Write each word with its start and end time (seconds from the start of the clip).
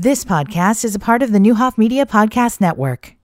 This 0.00 0.24
podcast 0.24 0.84
is 0.84 0.94
a 0.94 1.00
part 1.00 1.24
of 1.24 1.32
the 1.32 1.40
Neuhoff 1.40 1.76
Media 1.76 2.06
Podcast 2.06 2.60
Network. 2.60 3.16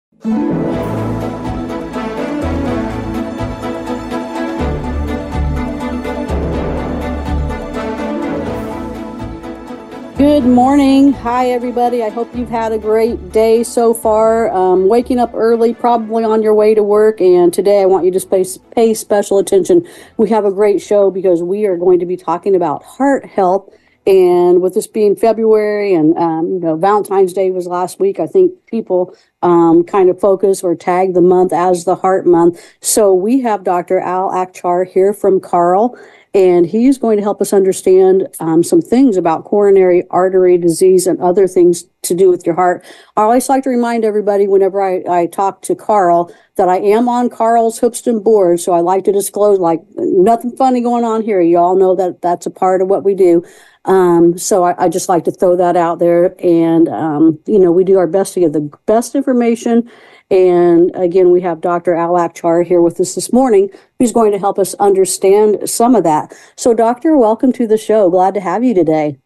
Good 10.19 10.43
morning. 10.43 11.13
Hi, 11.13 11.47
everybody. 11.51 12.03
I 12.03 12.09
hope 12.09 12.35
you've 12.35 12.51
had 12.51 12.73
a 12.73 12.79
great 12.79 13.31
day 13.31 13.63
so 13.63 13.95
far. 13.95 14.53
Um, 14.53 14.89
waking 14.89 15.21
up 15.21 15.31
early, 15.33 15.75
probably 15.75 16.25
on 16.25 16.43
your 16.43 16.55
way 16.55 16.75
to 16.75 16.83
work. 16.83 17.21
And 17.21 17.55
today 17.55 17.83
I 17.83 17.85
want 17.85 18.05
you 18.05 18.11
to 18.11 18.27
pay, 18.27 18.45
pay 18.75 18.95
special 18.95 19.39
attention. 19.39 19.87
We 20.17 20.29
have 20.31 20.45
a 20.45 20.51
great 20.51 20.83
show 20.83 21.13
because 21.13 21.41
we 21.41 21.67
are 21.67 21.77
going 21.77 22.01
to 22.01 22.07
be 22.07 22.17
talking 22.17 22.57
about 22.57 22.83
heart 22.83 23.27
health. 23.27 23.73
And 24.07 24.61
with 24.61 24.75
this 24.75 24.87
being 24.87 25.17
February 25.17 25.95
and 25.95 26.17
um, 26.19 26.53
you 26.55 26.61
know 26.61 26.77
Valentine's 26.77 27.33
Day 27.33 27.51
was 27.51 27.67
last 27.67 27.99
week, 27.99 28.21
I 28.21 28.27
think 28.27 28.53
people 28.75 29.17
um, 29.43 29.85
kind 29.85 30.11
of 30.11 30.19
focus 30.19 30.65
or 30.65 30.75
tag 30.75 31.15
the 31.15 31.21
month 31.21 31.53
as 31.53 31.85
the 31.85 31.95
Heart 31.95 32.27
Month. 32.27 32.61
So 32.81 33.15
we 33.15 33.41
have 33.43 33.63
Dr. 33.63 34.01
Al 34.01 34.31
Akchar 34.31 34.85
here 34.91 35.13
from 35.13 35.41
Carle, 35.41 35.97
and 36.35 36.67
he's 36.67 36.99
going 36.99 37.17
to 37.17 37.23
help 37.23 37.41
us 37.41 37.53
understand 37.53 38.27
um, 38.41 38.65
some 38.65 38.83
things 38.83 39.17
about 39.17 39.45
coronary 39.45 40.03
artery 40.11 40.59
disease 40.59 41.07
and 41.07 41.21
other 41.21 41.47
things 41.47 41.85
to 42.03 42.15
do 42.15 42.29
with 42.29 42.45
your 42.45 42.57
heart. 42.57 42.85
I 43.17 43.23
always 43.23 43.49
like 43.49 43.63
to 43.63 43.71
remind 43.71 44.05
everybody 44.05 44.49
whenever 44.49 44.83
I, 44.83 45.05
I 45.09 45.27
talk 45.27 45.63
to 45.63 45.77
Carle 45.77 46.35
that 46.57 46.69
I 46.69 46.79
am 46.79 47.09
on 47.09 47.31
Carle's 47.31 47.79
Hoopeston 47.79 48.25
board, 48.25 48.59
so 48.59 48.73
I 48.73 48.81
like 48.81 49.05
to 49.05 49.13
disclose 49.13 49.61
like 49.61 49.83
nothing 49.95 50.57
funny 50.57 50.81
going 50.81 51.05
on 51.05 51.23
here. 51.23 51.41
You 51.41 51.59
all 51.59 51.77
know 51.77 51.95
that 51.95 52.21
that's 52.23 52.47
a 52.47 52.51
part 52.51 52.83
of 52.83 52.89
what 52.89 53.05
we 53.05 53.15
do. 53.15 53.45
Um, 53.87 54.39
so 54.39 54.65
I, 54.65 54.85
I, 54.85 54.89
just 54.89 55.11
like 55.11 55.25
to 55.25 55.31
throw 55.31 55.57
that 55.57 55.77
out 55.77 55.99
there, 55.99 56.35
and 56.43 56.89
um, 56.89 57.39
you 57.47 57.59
know 57.59 57.71
we 57.71 57.85
do 57.85 57.99
our 57.99 58.07
best 58.07 58.33
to 58.35 58.41
get 58.41 58.55
the 58.55 58.61
best 58.87 59.15
information 59.15 59.91
and 60.31 60.91
again, 60.95 61.31
we 61.31 61.43
have 61.43 61.61
Dr. 61.61 61.95
Al 61.95 62.15
Akchar 62.15 62.67
here 62.67 62.81
with 62.81 62.99
us 62.99 63.15
this 63.15 63.33
morning, 63.33 63.71
who's 63.99 64.13
going 64.13 64.33
to 64.33 64.39
help 64.39 64.59
us 64.59 64.75
understand 64.75 65.69
some 65.69 65.95
of 65.95 66.03
that. 66.05 66.35
So, 66.57 66.73
Doctor, 66.73 67.17
welcome 67.17 67.53
to 67.53 67.67
the 67.67 67.77
show. 67.77 68.11
Glad 68.11 68.35
to 68.35 68.41
have 68.41 68.65
you 68.65 68.75
today. 68.75 69.19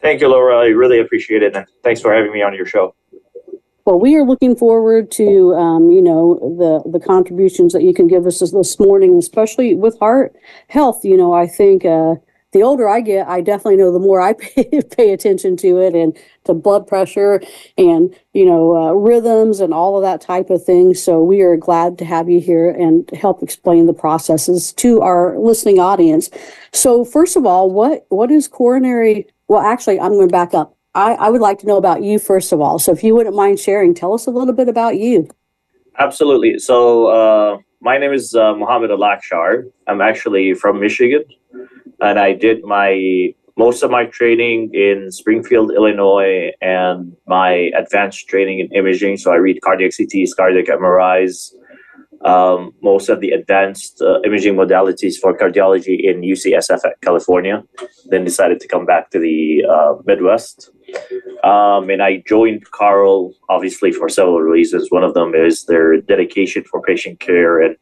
Thank 0.00 0.20
you, 0.20 0.28
Laura. 0.28 0.58
I 0.58 0.66
really 0.66 0.98
appreciate 0.98 1.42
it. 1.42 1.54
And 1.54 1.66
thanks 1.82 2.00
for 2.00 2.12
having 2.12 2.32
me 2.32 2.42
on 2.42 2.54
your 2.54 2.66
show. 2.66 2.94
Well, 3.84 4.00
we 4.00 4.16
are 4.16 4.24
looking 4.24 4.56
forward 4.56 5.10
to, 5.12 5.54
um, 5.54 5.90
you 5.90 6.00
know, 6.00 6.38
the, 6.58 6.90
the 6.90 7.04
contributions 7.04 7.74
that 7.74 7.82
you 7.82 7.92
can 7.92 8.06
give 8.06 8.26
us 8.26 8.40
this, 8.40 8.50
this 8.50 8.80
morning, 8.80 9.16
especially 9.18 9.74
with 9.74 9.98
heart 9.98 10.34
health. 10.68 11.04
You 11.04 11.18
know, 11.18 11.34
I 11.34 11.46
think 11.46 11.84
uh, 11.84 12.14
the 12.54 12.62
older 12.62 12.88
I 12.88 13.00
get, 13.02 13.28
I 13.28 13.42
definitely 13.42 13.76
know 13.76 13.92
the 13.92 13.98
more 13.98 14.20
I 14.20 14.32
pay, 14.38 14.80
pay 14.96 15.12
attention 15.12 15.58
to 15.58 15.80
it 15.80 15.94
and 15.94 16.16
to 16.44 16.54
blood 16.54 16.86
pressure 16.86 17.42
and, 17.76 18.14
you 18.32 18.46
know, 18.46 18.76
uh, 18.76 18.92
rhythms 18.92 19.60
and 19.60 19.74
all 19.74 19.96
of 19.96 20.02
that 20.02 20.22
type 20.22 20.48
of 20.48 20.64
thing. 20.64 20.94
So 20.94 21.22
we 21.22 21.42
are 21.42 21.56
glad 21.56 21.98
to 21.98 22.04
have 22.06 22.30
you 22.30 22.40
here 22.40 22.70
and 22.70 23.10
help 23.10 23.42
explain 23.42 23.86
the 23.86 23.92
processes 23.92 24.72
to 24.74 25.02
our 25.02 25.38
listening 25.38 25.78
audience. 25.80 26.30
So 26.72 27.04
first 27.04 27.36
of 27.36 27.44
all, 27.44 27.70
what, 27.70 28.06
what 28.08 28.30
is 28.30 28.48
coronary? 28.48 29.26
Well, 29.48 29.60
actually, 29.60 30.00
I'm 30.00 30.12
going 30.12 30.28
to 30.28 30.32
back 30.32 30.54
up. 30.54 30.76
I, 30.94 31.14
I 31.14 31.28
would 31.30 31.40
like 31.40 31.58
to 31.58 31.66
know 31.66 31.76
about 31.76 32.02
you 32.02 32.20
first 32.20 32.52
of 32.52 32.60
all. 32.60 32.78
So 32.78 32.92
if 32.92 33.02
you 33.02 33.16
wouldn't 33.16 33.34
mind 33.34 33.58
sharing, 33.58 33.94
tell 33.94 34.14
us 34.14 34.26
a 34.26 34.30
little 34.30 34.54
bit 34.54 34.68
about 34.68 34.96
you. 34.96 35.28
Absolutely. 35.98 36.60
So 36.60 37.06
uh, 37.06 37.58
my 37.80 37.98
name 37.98 38.12
is 38.12 38.34
uh, 38.36 38.54
Mohammad 38.54 38.92
Al-Akchar. 38.92 39.64
I'm 39.88 40.00
actually 40.00 40.54
from 40.54 40.78
Michigan 40.78 41.24
and 42.04 42.18
I 42.18 42.32
did 42.32 42.64
my 42.64 43.34
most 43.56 43.82
of 43.82 43.90
my 43.90 44.04
training 44.06 44.70
in 44.74 45.12
Springfield, 45.12 45.70
Illinois, 45.70 46.50
and 46.60 47.16
my 47.26 47.70
advanced 47.78 48.28
training 48.28 48.58
in 48.58 48.66
imaging. 48.72 49.16
So 49.16 49.32
I 49.32 49.36
read 49.36 49.60
cardiac 49.62 49.92
CTs, 49.92 50.30
cardiac 50.36 50.66
MRIs, 50.66 51.52
um, 52.24 52.72
most 52.82 53.08
of 53.08 53.20
the 53.20 53.30
advanced 53.30 54.02
uh, 54.02 54.20
imaging 54.22 54.54
modalities 54.54 55.14
for 55.20 55.36
cardiology 55.36 56.02
in 56.02 56.22
UCSF 56.22 56.84
at 56.84 57.00
California. 57.00 57.62
Then 58.06 58.24
decided 58.24 58.58
to 58.60 58.68
come 58.68 58.86
back 58.86 59.10
to 59.10 59.20
the 59.20 59.64
uh, 59.70 60.02
Midwest. 60.04 60.70
Um, 61.44 61.90
and 61.90 62.02
I 62.02 62.24
joined 62.26 62.70
Carle, 62.72 63.34
obviously 63.48 63.92
for 63.92 64.08
several 64.08 64.40
reasons. 64.40 64.90
One 64.90 65.04
of 65.04 65.14
them 65.14 65.32
is 65.34 65.66
their 65.66 66.00
dedication 66.00 66.64
for 66.64 66.82
patient 66.82 67.20
care 67.20 67.62
and 67.62 67.76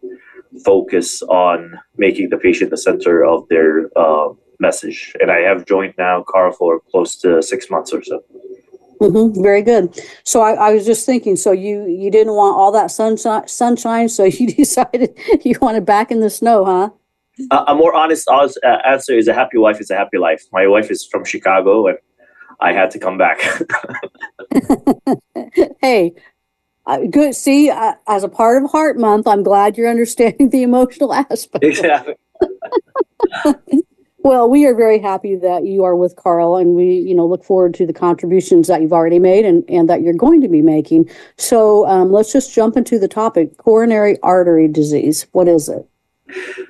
focus 0.64 1.22
on 1.22 1.78
making 1.96 2.30
the 2.30 2.36
patient 2.36 2.70
the 2.70 2.76
center 2.76 3.24
of 3.24 3.48
their 3.48 3.90
uh, 3.96 4.28
message. 4.58 5.14
And 5.20 5.30
I 5.30 5.40
have 5.40 5.66
joined 5.66 5.94
now 5.98 6.24
Carle 6.28 6.52
for 6.52 6.80
close 6.90 7.16
to 7.16 7.42
six 7.42 7.70
months 7.70 7.92
or 7.92 8.02
so. 8.02 8.22
Mm-hmm, 9.00 9.42
very 9.42 9.62
good. 9.62 10.00
So 10.22 10.42
I, 10.42 10.52
I, 10.52 10.72
was 10.72 10.86
just 10.86 11.04
thinking. 11.04 11.34
So 11.34 11.50
you 11.50 11.86
you 11.86 12.08
didn't 12.08 12.34
want 12.34 12.56
all 12.56 12.70
that 12.72 12.90
sunshine, 12.90 13.48
sunshine. 13.48 14.08
So 14.08 14.24
you 14.38 14.46
decided 14.46 15.18
you 15.44 15.58
wanted 15.60 15.84
back 15.84 16.10
in 16.12 16.20
the 16.20 16.30
snow, 16.30 16.64
huh? 16.64 16.90
Uh, 17.50 17.64
a 17.66 17.74
more 17.74 17.94
honest 17.94 18.28
answer 18.30 19.16
is 19.16 19.26
a 19.26 19.34
happy 19.34 19.58
wife 19.58 19.80
is 19.80 19.90
a 19.90 19.96
happy 19.96 20.18
life. 20.18 20.42
My 20.52 20.66
wife 20.68 20.90
is 20.90 21.04
from 21.04 21.24
Chicago, 21.24 21.88
and 21.88 21.98
I 22.60 22.72
had 22.72 22.90
to 22.92 22.98
come 22.98 23.18
back. 23.18 23.40
hey, 25.80 26.14
uh, 26.86 26.98
good. 27.10 27.34
See, 27.34 27.70
uh, 27.70 27.94
as 28.08 28.24
a 28.24 28.28
part 28.28 28.62
of 28.62 28.70
Heart 28.70 28.98
Month, 28.98 29.26
I'm 29.26 29.42
glad 29.42 29.76
you're 29.76 29.90
understanding 29.90 30.50
the 30.50 30.62
emotional 30.62 31.14
aspect. 31.30 31.64
Exactly. 31.64 32.14
well, 34.18 34.48
we 34.48 34.66
are 34.66 34.74
very 34.74 34.98
happy 34.98 35.36
that 35.36 35.64
you 35.64 35.84
are 35.84 35.94
with 35.94 36.16
Carle, 36.16 36.56
and 36.56 36.74
we, 36.74 36.94
you 36.94 37.14
know, 37.14 37.26
look 37.26 37.44
forward 37.44 37.74
to 37.74 37.86
the 37.86 37.92
contributions 37.92 38.66
that 38.68 38.82
you've 38.82 38.92
already 38.92 39.18
made 39.20 39.44
and, 39.44 39.64
and 39.68 39.88
that 39.88 40.02
you're 40.02 40.14
going 40.14 40.40
to 40.40 40.48
be 40.48 40.62
making. 40.62 41.08
So 41.38 41.86
um, 41.86 42.10
let's 42.10 42.32
just 42.32 42.52
jump 42.52 42.76
into 42.76 42.98
the 42.98 43.08
topic: 43.08 43.56
coronary 43.58 44.18
artery 44.22 44.68
disease. 44.68 45.26
What 45.32 45.48
is 45.48 45.68
it? 45.68 45.86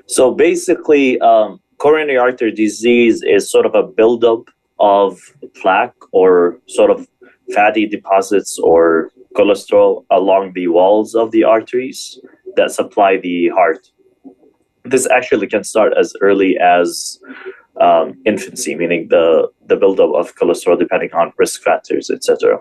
So 0.06 0.34
basically, 0.34 1.19
um, 1.21 1.61
coronary 1.79 2.19
artery 2.19 2.53
disease 2.53 3.23
is 3.23 3.50
sort 3.50 3.65
of 3.65 3.75
a 3.75 3.83
buildup 3.83 4.49
of 4.79 5.21
plaque 5.61 5.94
or 6.12 6.59
sort 6.67 6.91
of 6.91 7.06
fatty 7.55 7.87
deposits 7.87 8.59
or 8.59 9.11
cholesterol 9.37 10.04
along 10.10 10.53
the 10.54 10.69
walls 10.69 11.15
of 11.15 11.31
the 11.31 11.44
arteries 11.44 12.20
that 12.56 12.70
supply 12.70 13.16
the 13.16 13.48
heart. 13.48 13.88
This 14.84 15.09
actually 15.10 15.47
can 15.47 15.65
start 15.65 15.93
as 15.98 16.12
early 16.20 16.59
as 16.59 17.19
um, 17.81 18.20
infancy, 18.26 18.75
meaning 18.75 19.09
the, 19.09 19.48
the 19.66 19.76
buildup 19.76 20.15
of 20.15 20.34
cholesterol 20.37 20.78
depending 20.78 21.12
on 21.15 21.32
risk 21.38 21.62
factors, 21.62 22.10
etc. 22.10 22.60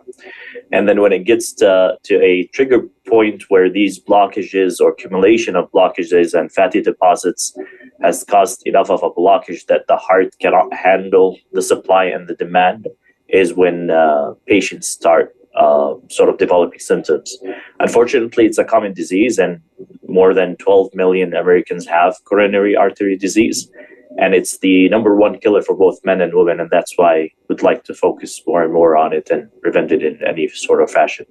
And 0.72 0.88
then 0.88 1.02
when 1.02 1.12
it 1.12 1.26
gets 1.26 1.52
to, 1.54 1.98
to 2.04 2.22
a 2.24 2.48
trigger 2.48 2.84
point 3.08 3.44
where 3.50 3.70
these 3.70 4.00
blockages 4.00 4.80
or 4.80 4.92
accumulation 4.92 5.56
of 5.56 5.72
blockages 5.72 6.34
and 6.38 6.52
fatty 6.52 6.82
deposits 6.82 7.58
has 8.02 8.24
caused 8.24 8.62
enough 8.66 8.90
of 8.90 9.04
a 9.04 9.12
blockage 9.12 9.66
that 9.68 9.86
the 9.88 9.98
heart 9.98 10.34
cannot 10.40 10.74
handle 10.74 11.38
the 11.52 11.62
supply 11.62 12.06
and 12.06 12.28
the 12.28 12.36
demand, 12.36 12.88
is 13.28 13.54
when 13.54 13.90
uh, 13.90 14.34
patients 14.48 14.88
start 14.88 15.36
uh, 15.62 15.94
sort 16.10 16.30
of 16.30 16.40
developing 16.40 16.80
symptoms. 16.80 17.38
Unfortunately, 17.80 18.46
it's 18.46 18.58
a 18.58 18.64
common 18.64 18.94
disease, 18.94 19.38
and 19.38 19.62
more 20.08 20.34
than 20.34 20.56
12 20.58 20.90
million 20.96 21.36
Americans 21.36 21.86
have 21.86 22.16
coronary 22.26 22.76
artery 22.76 23.16
disease. 23.16 23.70
And 24.18 24.34
it's 24.34 24.58
the 24.58 24.90
number 24.90 25.16
one 25.16 25.38
killer 25.40 25.62
for 25.62 25.76
both 25.76 26.00
men 26.04 26.20
and 26.20 26.34
women, 26.34 26.60
and 26.60 26.70
that's 26.72 26.94
why 26.98 27.30
we'd 27.48 27.62
like 27.62 27.84
to 27.86 27.94
focus 27.94 28.42
more 28.48 28.64
and 28.64 28.74
more 28.74 28.98
on 28.98 29.14
it 29.14 29.30
and 29.30 29.50
prevent 29.62 29.92
it 29.92 30.04
in 30.04 30.20
any 30.28 30.48
sort 30.50 30.82
of 30.82 30.90
fashion. 30.90 31.28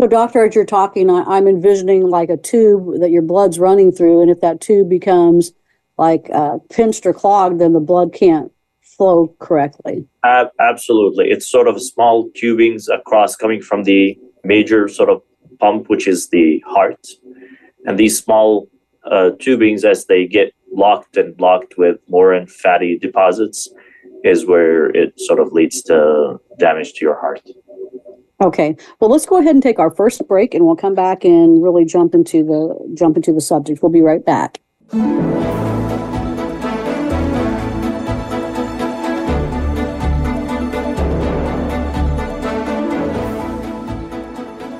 So, 0.00 0.06
doctor, 0.06 0.44
as 0.44 0.54
you're 0.54 0.64
talking, 0.64 1.10
I'm 1.10 1.48
envisioning 1.48 2.08
like 2.08 2.28
a 2.28 2.36
tube 2.36 3.00
that 3.00 3.10
your 3.10 3.22
blood's 3.22 3.58
running 3.58 3.90
through, 3.90 4.20
and 4.20 4.30
if 4.30 4.40
that 4.42 4.60
tube 4.60 4.88
becomes 4.90 5.52
like 5.96 6.28
uh, 6.32 6.58
pinched 6.70 7.06
or 7.06 7.14
clogged, 7.14 7.58
then 7.58 7.72
the 7.72 7.80
blood 7.80 8.12
can't 8.12 8.52
flow 8.98 9.34
correctly. 9.38 10.06
Uh, 10.24 10.46
absolutely. 10.60 11.30
It's 11.30 11.48
sort 11.48 11.68
of 11.68 11.80
small 11.80 12.28
tubings 12.30 12.92
across 12.92 13.36
coming 13.36 13.62
from 13.62 13.84
the 13.84 14.18
major 14.44 14.88
sort 14.88 15.08
of 15.08 15.22
pump, 15.58 15.88
which 15.88 16.06
is 16.06 16.28
the 16.28 16.62
heart. 16.66 17.06
And 17.86 17.98
these 17.98 18.18
small 18.18 18.68
uh, 19.10 19.30
tubings, 19.38 19.84
as 19.84 20.06
they 20.06 20.26
get 20.26 20.52
locked 20.72 21.16
and 21.16 21.36
blocked 21.36 21.78
with 21.78 21.96
more 22.08 22.32
and 22.34 22.50
fatty 22.50 22.98
deposits, 22.98 23.70
is 24.24 24.46
where 24.46 24.90
it 24.90 25.18
sort 25.18 25.38
of 25.38 25.52
leads 25.52 25.80
to 25.82 26.38
damage 26.58 26.92
to 26.94 27.04
your 27.04 27.18
heart. 27.18 27.48
Okay. 28.40 28.76
Well, 29.00 29.10
let's 29.10 29.26
go 29.26 29.38
ahead 29.38 29.54
and 29.54 29.62
take 29.62 29.78
our 29.78 29.90
first 29.90 30.26
break, 30.28 30.54
and 30.54 30.64
we'll 30.64 30.76
come 30.76 30.94
back 30.94 31.24
and 31.24 31.62
really 31.62 31.84
jump 31.84 32.14
into 32.14 32.44
the 32.44 32.94
jump 32.94 33.16
into 33.16 33.32
the 33.32 33.40
subject. 33.40 33.82
We'll 33.82 33.92
be 33.92 34.02
right 34.02 34.24
back. 34.24 34.60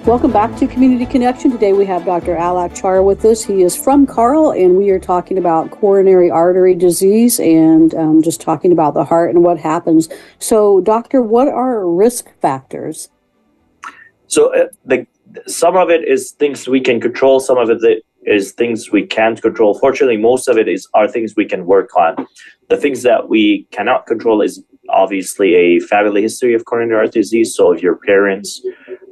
Welcome 0.09 0.33
back 0.33 0.57
to 0.57 0.67
Community 0.67 1.05
Connection. 1.05 1.51
Today 1.51 1.75
we 1.75 1.85
have 1.85 2.07
Dr. 2.07 2.35
Al-Akchar 2.35 3.05
with 3.05 3.23
us. 3.27 3.45
He 3.45 3.63
is 3.63 3.77
from 3.77 4.07
Carle, 4.07 4.53
and 4.53 4.79
we 4.79 4.89
are 4.89 4.99
talking 4.99 5.37
about 5.37 5.71
coronary 5.71 6.31
artery 6.31 6.75
disease 6.75 7.39
and 7.39 7.95
um, 7.95 8.23
just 8.23 8.41
talking 8.41 8.73
about 8.73 8.95
the 8.95 9.05
heart 9.05 9.35
and 9.35 9.45
what 9.45 9.59
happens. 9.59 10.09
So, 10.39 10.81
Doctor, 10.81 11.21
what 11.21 11.47
are 11.47 11.87
risk 11.87 12.31
factors? 12.41 13.11
So, 14.29 14.55
uh, 14.55 14.69
the, 14.87 15.07
some 15.47 15.77
of 15.77 15.91
it 15.91 16.09
is 16.09 16.31
things 16.31 16.67
we 16.67 16.81
can 16.81 17.03
control, 17.03 17.39
some 17.39 17.59
of 17.59 17.69
it 17.69 18.03
is 18.23 18.53
things 18.53 18.91
we 18.91 19.07
can't 19.07 19.41
control. 19.43 19.79
Fortunately, 19.79 20.17
most 20.17 20.49
of 20.49 20.57
it 20.57 20.69
is 20.69 20.89
are 20.95 21.07
things 21.07 21.35
we 21.37 21.45
can 21.45 21.67
work 21.67 21.95
on. 21.95 22.27
The 22.71 22.79
things 22.79 23.03
that 23.03 23.29
we 23.29 23.67
cannot 23.73 24.07
control 24.07 24.41
is 24.41 24.65
obviously 24.89 25.55
a 25.55 25.81
family 25.81 26.23
history 26.23 26.55
of 26.55 26.65
coronary 26.65 27.07
artery 27.07 27.23
disease. 27.23 27.55
So, 27.55 27.73
if 27.73 27.83
your 27.83 27.97
parents, 27.97 28.63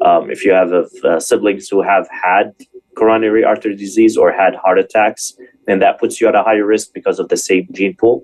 um, 0.04 0.30
if 0.30 0.44
you 0.44 0.52
have 0.52 0.72
uh, 0.72 1.20
siblings 1.20 1.68
who 1.68 1.82
have 1.82 2.08
had 2.10 2.54
coronary 2.96 3.44
artery 3.44 3.76
disease 3.76 4.16
or 4.16 4.32
had 4.32 4.54
heart 4.54 4.78
attacks, 4.78 5.34
then 5.66 5.78
that 5.80 5.98
puts 5.98 6.20
you 6.20 6.28
at 6.28 6.34
a 6.34 6.42
higher 6.42 6.64
risk 6.64 6.92
because 6.94 7.18
of 7.18 7.28
the 7.28 7.36
same 7.36 7.68
gene 7.72 7.94
pool. 7.94 8.22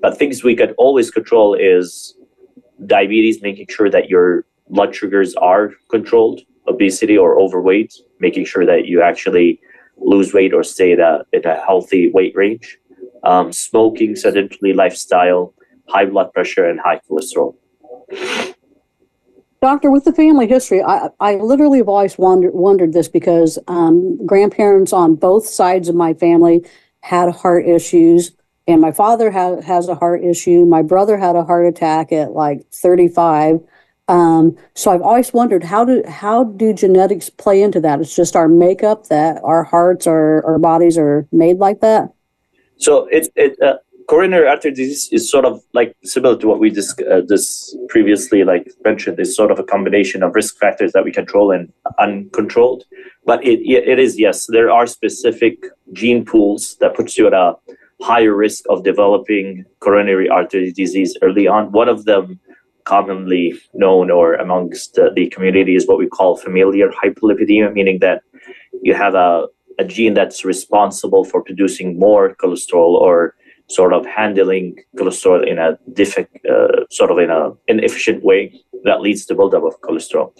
But 0.00 0.16
things 0.16 0.44
we 0.44 0.54
could 0.54 0.74
always 0.78 1.10
control 1.10 1.54
is 1.54 2.14
diabetes, 2.86 3.42
making 3.42 3.66
sure 3.68 3.90
that 3.90 4.08
your 4.08 4.44
blood 4.68 4.94
sugars 4.94 5.34
are 5.36 5.72
controlled, 5.90 6.42
obesity 6.68 7.16
or 7.16 7.38
overweight, 7.40 7.94
making 8.20 8.44
sure 8.44 8.66
that 8.66 8.86
you 8.86 9.02
actually 9.02 9.60
lose 9.98 10.32
weight 10.32 10.52
or 10.52 10.62
stay 10.62 10.92
at 10.92 11.00
a, 11.00 11.24
at 11.34 11.46
a 11.46 11.62
healthy 11.66 12.10
weight 12.10 12.34
range, 12.34 12.78
um, 13.24 13.52
smoking, 13.52 14.16
sedentary 14.16 14.72
lifestyle, 14.72 15.54
high 15.88 16.06
blood 16.06 16.32
pressure, 16.32 16.64
and 16.64 16.80
high 16.80 17.00
cholesterol. 17.08 17.54
Doctor, 19.60 19.90
with 19.90 20.04
the 20.04 20.12
family 20.12 20.46
history, 20.46 20.82
I, 20.82 21.08
I 21.20 21.36
literally 21.36 21.78
have 21.78 21.88
always 21.88 22.18
wondered, 22.18 22.52
wondered 22.52 22.92
this 22.92 23.08
because 23.08 23.58
um, 23.66 24.18
grandparents 24.26 24.92
on 24.92 25.14
both 25.14 25.46
sides 25.46 25.88
of 25.88 25.94
my 25.94 26.12
family 26.12 26.66
had 27.00 27.30
heart 27.30 27.66
issues, 27.66 28.32
and 28.66 28.80
my 28.80 28.92
father 28.92 29.30
ha- 29.30 29.62
has 29.62 29.88
a 29.88 29.94
heart 29.94 30.22
issue. 30.22 30.66
My 30.66 30.82
brother 30.82 31.16
had 31.16 31.34
a 31.34 31.44
heart 31.44 31.66
attack 31.66 32.12
at 32.12 32.32
like 32.32 32.66
35. 32.72 33.60
Um, 34.06 34.56
so 34.74 34.90
I've 34.90 35.00
always 35.00 35.32
wondered 35.32 35.64
how 35.64 35.84
do 35.86 36.02
how 36.06 36.44
do 36.44 36.74
genetics 36.74 37.30
play 37.30 37.62
into 37.62 37.80
that? 37.80 38.00
It's 38.00 38.14
just 38.14 38.36
our 38.36 38.48
makeup 38.48 39.08
that 39.08 39.40
our 39.42 39.64
hearts 39.64 40.06
or 40.06 40.44
our 40.44 40.58
bodies 40.58 40.98
are 40.98 41.26
made 41.32 41.56
like 41.56 41.80
that. 41.80 42.12
So 42.76 43.06
it 43.06 43.28
it 43.34 43.60
uh, 43.62 43.78
coronary 44.08 44.46
artery 44.46 44.70
disease 44.70 45.08
is 45.12 45.30
sort 45.30 45.44
of 45.44 45.62
like 45.72 45.94
similar 46.04 46.36
to 46.38 46.46
what 46.46 46.60
we 46.60 46.70
just 46.70 47.00
uh, 47.02 47.22
previously 47.88 48.44
like 48.44 48.70
mentioned. 48.84 49.18
Is 49.18 49.36
sort 49.36 49.50
of 49.50 49.58
a 49.58 49.64
combination 49.64 50.22
of 50.22 50.34
risk 50.34 50.58
factors 50.58 50.92
that 50.92 51.04
we 51.04 51.12
control 51.12 51.50
and 51.50 51.72
uncontrolled. 51.98 52.84
But 53.24 53.44
it 53.44 53.60
it 53.64 53.98
is 53.98 54.18
yes 54.18 54.46
there 54.48 54.70
are 54.70 54.86
specific 54.86 55.64
gene 55.92 56.24
pools 56.24 56.76
that 56.80 56.94
puts 56.94 57.16
you 57.18 57.26
at 57.26 57.34
a 57.34 57.54
higher 58.02 58.34
risk 58.34 58.64
of 58.68 58.84
developing 58.84 59.64
coronary 59.80 60.28
artery 60.28 60.72
disease 60.72 61.16
early 61.22 61.46
on. 61.46 61.72
One 61.72 61.88
of 61.88 62.04
them 62.04 62.40
commonly 62.84 63.54
known 63.72 64.10
or 64.10 64.34
amongst 64.34 64.94
the, 64.94 65.30
community 65.32 65.74
is 65.74 65.86
what 65.86 65.98
we 65.98 66.06
call 66.06 66.36
familial 66.36 66.90
hyperlipidemia 66.90 67.72
meaning 67.72 67.98
that 68.00 68.22
you 68.82 68.92
have 68.92 69.14
a, 69.14 69.46
a 69.78 69.84
gene 69.84 70.12
that's 70.12 70.44
responsible 70.44 71.24
for 71.24 71.42
producing 71.42 71.98
more 71.98 72.36
cholesterol 72.36 72.92
or 73.06 73.34
sort 73.68 73.92
of 73.92 74.04
handling 74.06 74.76
cholesterol 74.96 75.46
in 75.46 75.58
a 75.58 75.78
difficult, 75.92 76.28
uh, 76.46 76.84
sort 76.90 77.10
of 77.10 77.18
in 77.18 77.30
a 77.30 77.50
inefficient 77.66 78.22
way 78.22 78.52
that 78.84 79.00
leads 79.00 79.24
to 79.26 79.34
buildup 79.34 79.64
of 79.64 79.80
cholesterol. 79.80 80.32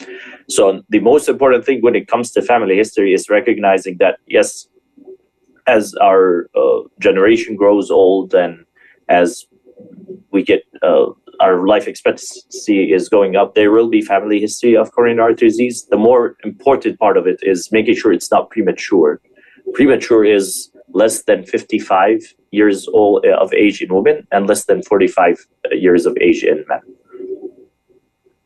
So 0.49 0.83
the 0.91 1.01
most 1.01 1.29
important 1.29 1.65
thing 1.65 1.81
when 1.81 1.95
it 1.95 2.07
comes 2.07 2.31
to 2.33 2.43
family 2.43 2.77
history 2.77 3.15
is 3.15 3.31
recognizing 3.31 3.97
that 3.99 4.19
yes, 4.27 4.69
as 5.67 5.95
our 5.95 6.51
uh, 6.55 6.81
generation 7.01 7.57
grows 7.57 7.91
old 7.91 8.35
and 8.35 8.65
as 9.09 9.47
we 10.31 10.43
get 10.43 10.63
uh, 10.83 11.07
our 11.41 11.67
life 11.67 11.89
expectancy 11.89 12.93
is 12.93 13.09
going 13.09 13.37
up, 13.37 13.55
there 13.55 13.71
will 13.71 13.89
be 13.89 14.03
family 14.03 14.41
history 14.41 14.77
of 14.77 14.93
coronary 14.93 15.31
artery 15.31 15.49
disease. 15.49 15.87
The 15.91 15.97
more 15.97 16.37
important 16.45 16.99
part 16.99 17.17
of 17.17 17.27
it 17.27 17.41
is 17.43 17.73
making 17.73 17.97
sure 17.97 18.13
it's 18.13 18.31
not 18.31 18.51
premature. 18.51 19.21
Premature 19.73 20.25
is 20.25 20.71
less 20.93 21.25
than 21.25 21.45
55 21.45 22.35
years 22.55 22.89
old 22.89 23.25
uh, 23.27 23.37
of 23.37 23.53
age 23.53 23.83
in 23.83 23.95
women 23.95 24.27
and 24.33 24.47
less 24.47 24.65
than 24.65 24.83
45 24.83 25.47
years 25.73 26.07
of 26.07 26.17
age 26.21 26.43
in 26.43 26.65
men. 26.69 26.81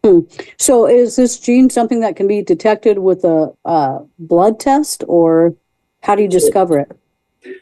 Hmm. 0.05 0.20
So, 0.58 0.87
is 0.87 1.16
this 1.16 1.38
gene 1.38 1.70
something 1.70 2.00
that 2.00 2.16
can 2.16 2.28
be 2.28 2.43
detected 2.43 3.00
with 3.00 3.25
a 3.25 3.52
uh, 3.64 3.99
blood 4.19 4.60
test, 4.60 5.02
or 5.08 5.55
how 6.02 6.14
do 6.14 6.22
you 6.22 6.28
discover 6.28 6.78
it? 6.78 6.93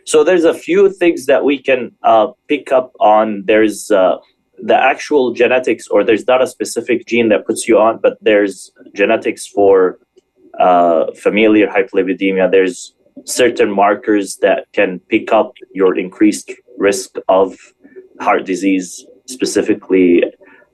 So, 0.05 0.23
there's 0.23 0.45
a 0.45 0.53
few 0.53 0.93
things 0.93 1.27
that 1.27 1.45
we 1.45 1.59
can 1.59 1.93
uh, 2.03 2.29
pick 2.47 2.73
up 2.73 2.93
on. 3.01 3.45
There's 3.47 3.91
uh, 3.91 4.19
the 4.59 4.77
actual 4.77 5.33
genetics, 5.33 5.89
or 5.89 6.05
there's 6.05 6.27
not 6.27 6.43
a 6.43 6.47
specific 6.47 7.07
gene 7.07 7.31
that 7.31 7.47
puts 7.47 7.67
you 7.67 7.79
on, 7.79 8.01
but 8.03 8.19
there's 8.21 8.71
genetics 8.95 9.47
for 9.47 9.99
uh, 10.59 11.13
familial 11.15 11.69
hyperlipidemia. 11.69 12.51
There's 12.51 12.95
certain 13.25 13.71
markers 13.71 14.37
that 14.39 14.67
can 14.73 15.01
pick 15.09 15.33
up 15.33 15.55
your 15.73 15.97
increased 15.99 16.53
risk 16.79 17.17
of 17.29 17.57
heart 18.21 18.45
disease, 18.45 19.05
specifically 19.27 20.25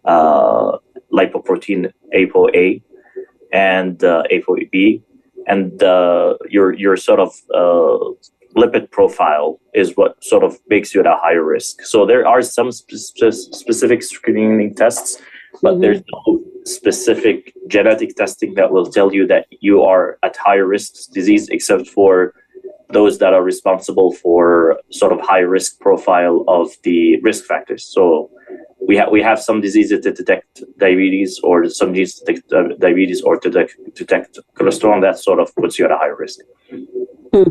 uh, 0.05 0.79
lipoprotein 1.13 1.93
ApoA 2.15 2.83
and 3.53 4.03
uh, 4.03 4.23
ApoB, 4.33 5.03
and 5.47 5.83
uh, 5.83 6.37
your 6.49 6.73
your 6.73 6.97
sort 6.97 7.21
of 7.21 7.33
uh, 7.55 7.99
lipid 8.57 8.91
profile 8.91 9.61
is 9.75 9.97
what 9.97 10.23
sort 10.23 10.45
of 10.45 10.59
makes 10.69 10.95
you 10.95 11.01
at 11.01 11.07
a 11.07 11.17
higher 11.17 11.45
risk. 11.45 11.83
So 11.83 12.07
there 12.07 12.27
are 12.27 12.43
some 12.43 12.73
spe- 12.73 13.33
specific 13.33 14.03
screening 14.03 14.75
tests, 14.75 15.21
but 15.61 15.73
mm-hmm. 15.73 15.81
there's 15.83 16.03
no 16.13 16.41
specific 16.65 17.53
genetic 17.69 18.15
testing 18.17 18.55
that 18.55 18.73
will 18.73 18.87
tell 18.87 19.13
you 19.13 19.27
that 19.27 19.47
you 19.61 19.83
are 19.83 20.19
at 20.23 20.37
higher 20.37 20.67
risk 20.67 21.11
disease, 21.13 21.49
except 21.49 21.89
for 21.89 22.35
those 22.91 23.19
that 23.19 23.33
are 23.33 23.43
responsible 23.43 24.13
for 24.13 24.79
sort 24.91 25.13
of 25.13 25.21
high 25.21 25.41
risk 25.41 25.81
profile 25.81 26.45
of 26.47 26.71
the 26.83 27.21
risk 27.23 27.45
factors. 27.45 27.85
So 27.85 28.31
we 28.87 28.97
have 28.97 29.11
we 29.11 29.23
have 29.23 29.41
some 29.41 29.61
diseases 29.61 30.01
to 30.01 30.13
detect 30.13 30.63
diabetes, 30.79 31.41
or 31.43 31.69
some 31.69 31.95
genes 31.95 32.15
to 32.17 32.25
detect 32.25 32.53
uh, 32.53 32.75
diabetes, 32.79 33.23
or 33.23 33.39
to 33.39 33.51
detect, 33.51 33.77
detect 33.95 34.39
cholesterol. 34.57 34.95
And 34.95 35.03
that 35.03 35.19
sort 35.19 35.41
of 35.41 35.55
puts 35.55 35.79
you 35.79 35.85
at 35.85 35.91
a 35.91 35.97
higher 35.97 36.17
risk. 36.17 36.41
Hmm. 37.33 37.51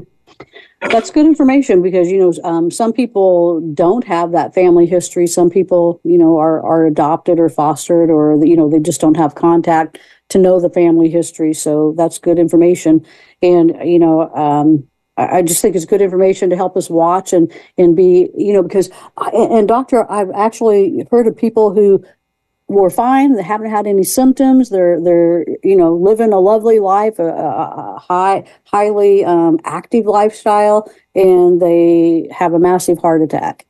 That's 0.82 1.12
good 1.12 1.28
information 1.28 1.82
because 1.82 2.12
you 2.12 2.18
know 2.18 2.34
um, 2.44 2.72
some 2.72 2.92
people 2.92 3.62
don't 3.74 4.04
have 4.06 4.32
that 4.32 4.54
family 4.56 4.88
history. 4.88 5.28
Some 5.28 5.50
people 5.50 6.02
you 6.04 6.18
know 6.18 6.38
are 6.40 6.62
are 6.64 6.86
adopted 6.86 7.40
or 7.40 7.50
fostered, 7.50 8.10
or 8.10 8.44
you 8.44 8.56
know 8.56 8.70
they 8.70 8.80
just 8.80 9.00
don't 9.00 9.18
have 9.18 9.36
contact 9.36 10.00
to 10.30 10.40
know 10.40 10.60
the 10.60 10.70
family 10.70 11.10
history. 11.10 11.54
So 11.54 11.94
that's 11.98 12.18
good 12.18 12.40
information. 12.40 13.06
And 13.44 13.76
you 13.84 14.00
know 14.00 14.34
um, 14.34 14.88
I 15.18 15.42
just 15.44 15.62
think 15.62 15.76
it's 15.76 15.86
good 15.86 16.02
information 16.02 16.50
to 16.50 16.56
help 16.56 16.76
us 16.76 16.90
watch 16.90 17.32
and 17.32 17.52
and 17.78 17.96
be 17.96 18.30
you 18.36 18.54
know 18.54 18.64
because 18.64 18.90
and 19.34 19.68
doctor 19.68 20.10
I've 20.12 20.32
actually 20.32 21.06
heard 21.12 21.28
of 21.28 21.38
people 21.38 21.74
who 21.74 22.04
were 22.72 22.90
fine 22.90 23.36
they 23.36 23.44
haven't 23.44 23.70
had 23.70 23.88
any 23.88 24.04
symptoms. 24.04 24.70
They're 24.70 25.00
they're 25.02 25.46
you 25.64 25.76
know 25.76 25.94
living 25.94 26.34
a 26.34 26.40
lovely 26.40 26.80
life 26.80 27.20
a, 27.20 27.28
a 27.28 28.00
high 28.00 28.46
highly 28.66 29.26
um, 29.26 29.60
active 29.64 30.06
lifestyle 30.06 30.92
and 31.16 31.62
they 31.62 32.28
have 32.32 32.54
a 32.54 32.60
massive 32.60 32.98
heart 33.00 33.22
attack. 33.22 33.66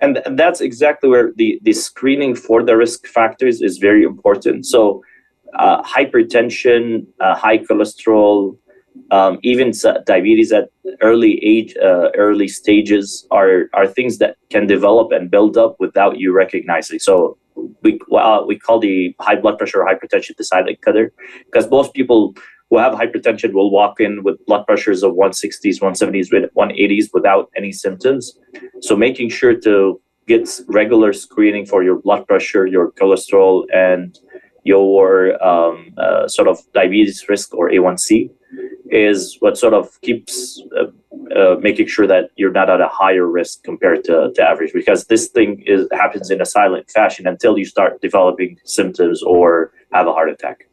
And 0.00 0.20
that's 0.32 0.60
exactly 0.60 1.08
where 1.08 1.32
the 1.36 1.60
the 1.62 1.72
screening 1.72 2.34
for 2.34 2.62
the 2.62 2.76
risk 2.76 3.06
factors 3.06 3.60
is 3.60 3.78
very 3.78 4.02
important. 4.02 4.66
So 4.66 5.02
uh, 5.58 5.82
hypertension 5.82 7.06
uh, 7.20 7.34
high 7.36 7.58
cholesterol 7.58 8.56
um, 9.10 9.38
even 9.42 9.72
diabetes 10.06 10.52
at 10.52 10.70
early 11.00 11.38
age, 11.44 11.74
uh, 11.76 12.10
early 12.16 12.48
stages 12.48 13.26
are 13.30 13.68
are 13.74 13.86
things 13.86 14.18
that 14.18 14.36
can 14.50 14.66
develop 14.66 15.12
and 15.12 15.30
build 15.30 15.56
up 15.56 15.76
without 15.78 16.18
you 16.18 16.32
recognizing. 16.32 16.98
So 16.98 17.36
we 17.82 18.00
well, 18.08 18.46
we 18.46 18.58
call 18.58 18.78
the 18.78 19.14
high 19.20 19.36
blood 19.36 19.58
pressure 19.58 19.82
or 19.82 19.86
hypertension 19.86 20.36
the 20.36 20.44
silent 20.44 20.82
killer 20.84 21.12
because 21.46 21.68
most 21.70 21.94
people 21.94 22.34
who 22.70 22.78
have 22.78 22.94
hypertension 22.94 23.52
will 23.52 23.70
walk 23.70 24.00
in 24.00 24.22
with 24.22 24.44
blood 24.46 24.64
pressures 24.66 25.02
of 25.02 25.12
160s, 25.12 25.78
170s, 25.80 26.28
180s 26.56 27.04
without 27.12 27.50
any 27.54 27.70
symptoms. 27.70 28.38
So 28.80 28.96
making 28.96 29.28
sure 29.28 29.54
to 29.54 30.00
get 30.26 30.48
regular 30.68 31.12
screening 31.12 31.66
for 31.66 31.82
your 31.82 32.00
blood 32.00 32.26
pressure, 32.26 32.66
your 32.66 32.92
cholesterol, 32.92 33.64
and 33.74 34.18
your 34.64 35.42
um, 35.44 35.92
uh, 35.98 36.28
sort 36.28 36.48
of 36.48 36.60
diabetes 36.72 37.24
risk 37.28 37.54
or 37.54 37.68
A1C 37.68 38.30
is 38.92 39.36
what 39.40 39.56
sort 39.56 39.74
of 39.74 40.00
keeps 40.02 40.62
uh, 40.78 40.84
uh, 41.34 41.56
making 41.60 41.86
sure 41.86 42.06
that 42.06 42.30
you're 42.36 42.52
not 42.52 42.68
at 42.68 42.80
a 42.80 42.88
higher 42.88 43.26
risk 43.26 43.62
compared 43.64 44.04
to, 44.04 44.30
to 44.34 44.42
average 44.42 44.72
because 44.72 45.06
this 45.06 45.28
thing 45.28 45.62
is 45.66 45.88
happens 45.92 46.30
in 46.30 46.40
a 46.40 46.46
silent 46.46 46.88
fashion 46.90 47.26
until 47.26 47.58
you 47.58 47.64
start 47.64 48.00
developing 48.02 48.58
symptoms 48.64 49.22
or 49.22 49.72
have 49.92 50.06
a 50.06 50.12
heart 50.12 50.28
attack. 50.28 50.68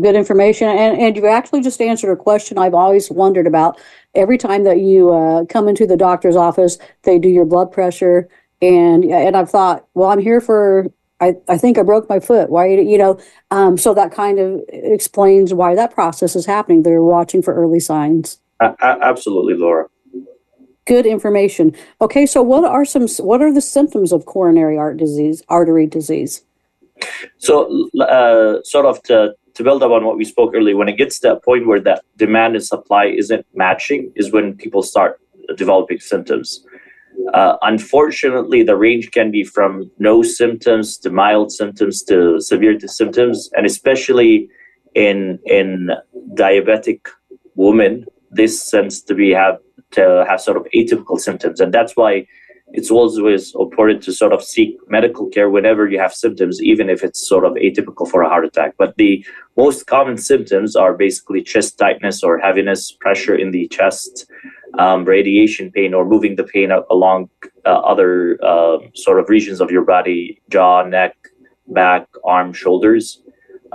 Good 0.00 0.16
information, 0.16 0.68
and 0.68 0.98
and 0.98 1.16
you 1.16 1.26
actually 1.26 1.60
just 1.60 1.80
answered 1.82 2.10
a 2.10 2.16
question 2.16 2.56
I've 2.56 2.72
always 2.72 3.10
wondered 3.10 3.46
about. 3.46 3.78
Every 4.14 4.38
time 4.38 4.64
that 4.64 4.80
you 4.80 5.12
uh, 5.12 5.44
come 5.44 5.68
into 5.68 5.86
the 5.86 5.98
doctor's 5.98 6.36
office, 6.36 6.78
they 7.02 7.18
do 7.18 7.28
your 7.28 7.44
blood 7.44 7.70
pressure, 7.70 8.26
and 8.62 9.04
and 9.04 9.36
I've 9.36 9.50
thought, 9.50 9.86
well, 9.94 10.08
I'm 10.08 10.18
here 10.20 10.40
for. 10.40 10.86
I, 11.22 11.36
I 11.48 11.56
think 11.56 11.78
I 11.78 11.82
broke 11.82 12.08
my 12.08 12.18
foot. 12.18 12.50
Why 12.50 12.66
you 12.66 12.98
know? 12.98 13.18
Um, 13.52 13.78
so 13.78 13.94
that 13.94 14.12
kind 14.12 14.40
of 14.40 14.60
explains 14.68 15.54
why 15.54 15.76
that 15.76 15.94
process 15.94 16.34
is 16.34 16.46
happening. 16.46 16.82
They're 16.82 17.02
watching 17.02 17.42
for 17.42 17.54
early 17.54 17.78
signs. 17.78 18.40
Uh, 18.58 18.74
absolutely, 18.80 19.54
Laura. 19.54 19.86
Good 20.84 21.06
information. 21.06 21.76
Okay, 22.00 22.26
so 22.26 22.42
what 22.42 22.64
are 22.64 22.84
some 22.84 23.06
what 23.24 23.40
are 23.40 23.54
the 23.54 23.60
symptoms 23.60 24.12
of 24.12 24.26
coronary 24.26 24.76
art 24.76 24.96
disease, 24.96 25.42
artery 25.48 25.86
disease? 25.86 26.42
So, 27.38 27.88
uh, 28.00 28.62
sort 28.64 28.86
of 28.86 29.00
to 29.04 29.34
to 29.54 29.62
build 29.62 29.84
up 29.84 29.92
on 29.92 30.04
what 30.04 30.16
we 30.16 30.24
spoke 30.24 30.54
earlier, 30.54 30.76
when 30.76 30.88
it 30.88 30.96
gets 30.96 31.20
to 31.20 31.28
that 31.28 31.44
point 31.44 31.68
where 31.68 31.80
that 31.80 32.02
demand 32.16 32.56
and 32.56 32.64
supply 32.64 33.04
isn't 33.04 33.46
matching, 33.54 34.10
is 34.16 34.32
when 34.32 34.56
people 34.56 34.82
start 34.82 35.20
developing 35.56 36.00
symptoms. 36.00 36.64
Uh, 37.34 37.56
unfortunately, 37.62 38.62
the 38.62 38.76
range 38.76 39.10
can 39.10 39.30
be 39.30 39.44
from 39.44 39.90
no 39.98 40.22
symptoms 40.22 40.96
to 40.98 41.10
mild 41.10 41.52
symptoms 41.52 42.02
to 42.04 42.40
severe 42.40 42.78
symptoms, 42.80 43.50
and 43.54 43.66
especially 43.66 44.48
in 44.94 45.38
in 45.46 45.90
diabetic 46.34 47.00
women, 47.54 48.04
this 48.30 48.70
tends 48.70 49.02
to 49.02 49.14
be 49.14 49.30
have 49.30 49.58
to 49.92 50.24
have 50.28 50.40
sort 50.40 50.56
of 50.56 50.66
atypical 50.74 51.18
symptoms, 51.18 51.60
and 51.60 51.72
that's 51.72 51.96
why 51.96 52.26
it's 52.72 52.90
always 52.90 53.54
important 53.54 54.02
to 54.02 54.12
sort 54.12 54.32
of 54.32 54.42
seek 54.42 54.76
medical 54.88 55.28
care 55.28 55.50
whenever 55.50 55.88
you 55.88 55.98
have 55.98 56.14
symptoms, 56.14 56.62
even 56.62 56.88
if 56.88 57.04
it's 57.04 57.28
sort 57.28 57.44
of 57.44 57.52
atypical 57.54 58.08
for 58.08 58.22
a 58.22 58.28
heart 58.28 58.46
attack. 58.46 58.74
But 58.78 58.96
the 58.96 59.24
most 59.56 59.86
common 59.86 60.16
symptoms 60.16 60.74
are 60.74 60.94
basically 60.94 61.42
chest 61.42 61.78
tightness 61.78 62.22
or 62.22 62.38
heaviness, 62.38 62.90
pressure 62.92 63.34
in 63.34 63.50
the 63.50 63.68
chest, 63.68 64.26
um, 64.78 65.04
radiation 65.04 65.70
pain, 65.70 65.94
or 65.94 66.04
moving 66.04 66.36
the 66.36 66.44
pain 66.44 66.70
along 66.90 67.28
uh, 67.66 67.68
other 67.68 68.38
uh, 68.44 68.78
sort 68.94 69.18
of 69.18 69.28
regions 69.28 69.60
of 69.60 69.70
your 69.70 69.84
body, 69.84 70.40
jaw, 70.50 70.82
neck, 70.82 71.16
back, 71.68 72.06
arm, 72.24 72.52
shoulders, 72.52 73.22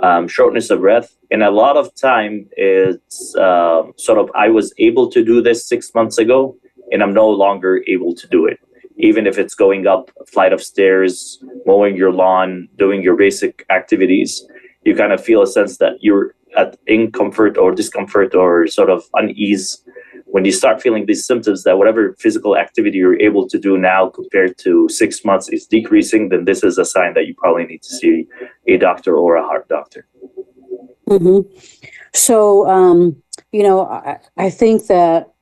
um, 0.02 0.28
shortness 0.28 0.70
of 0.70 0.80
breath. 0.80 1.16
And 1.30 1.42
a 1.42 1.50
lot 1.50 1.76
of 1.76 1.94
time 1.94 2.48
it's 2.52 3.34
uh, 3.36 3.82
sort 3.96 4.18
of, 4.18 4.30
I 4.34 4.48
was 4.48 4.72
able 4.78 5.10
to 5.10 5.24
do 5.24 5.42
this 5.42 5.68
six 5.68 5.94
months 5.94 6.18
ago, 6.18 6.56
and 6.90 7.02
I'm 7.02 7.12
no 7.12 7.28
longer 7.28 7.82
able 7.86 8.14
to 8.14 8.26
do 8.28 8.46
it 8.46 8.58
even 8.98 9.26
if 9.26 9.38
it's 9.38 9.54
going 9.54 9.86
up 9.86 10.10
a 10.20 10.26
flight 10.26 10.52
of 10.52 10.62
stairs, 10.62 11.42
mowing 11.64 11.96
your 11.96 12.12
lawn, 12.12 12.68
doing 12.76 13.00
your 13.00 13.16
basic 13.16 13.64
activities, 13.70 14.44
you 14.84 14.94
kind 14.94 15.12
of 15.12 15.24
feel 15.24 15.42
a 15.42 15.46
sense 15.46 15.78
that 15.78 15.92
you're 16.00 16.34
at 16.56 16.76
incomfort 16.86 17.56
or 17.56 17.72
discomfort 17.72 18.34
or 18.34 18.66
sort 18.66 18.90
of 18.90 19.04
unease 19.14 19.82
when 20.30 20.44
you 20.44 20.52
start 20.52 20.80
feeling 20.80 21.06
these 21.06 21.26
symptoms 21.26 21.64
that 21.64 21.78
whatever 21.78 22.14
physical 22.18 22.56
activity 22.56 22.98
you're 22.98 23.20
able 23.20 23.48
to 23.48 23.58
do 23.58 23.78
now 23.78 24.08
compared 24.08 24.58
to 24.58 24.88
six 24.88 25.24
months 25.24 25.48
is 25.48 25.66
decreasing, 25.66 26.28
then 26.28 26.44
this 26.44 26.62
is 26.62 26.78
a 26.78 26.84
sign 26.84 27.14
that 27.14 27.26
you 27.26 27.34
probably 27.34 27.64
need 27.64 27.82
to 27.82 27.94
see 27.94 28.26
a 28.66 28.76
doctor 28.76 29.16
or 29.16 29.36
a 29.36 29.42
heart 29.42 29.68
doctor. 29.68 30.06
Mm-hmm. 31.08 31.48
So, 32.12 32.68
um, 32.68 33.22
you 33.52 33.62
know, 33.62 33.86
I, 33.86 34.18
I 34.36 34.50
think 34.50 34.86
that 34.88 35.32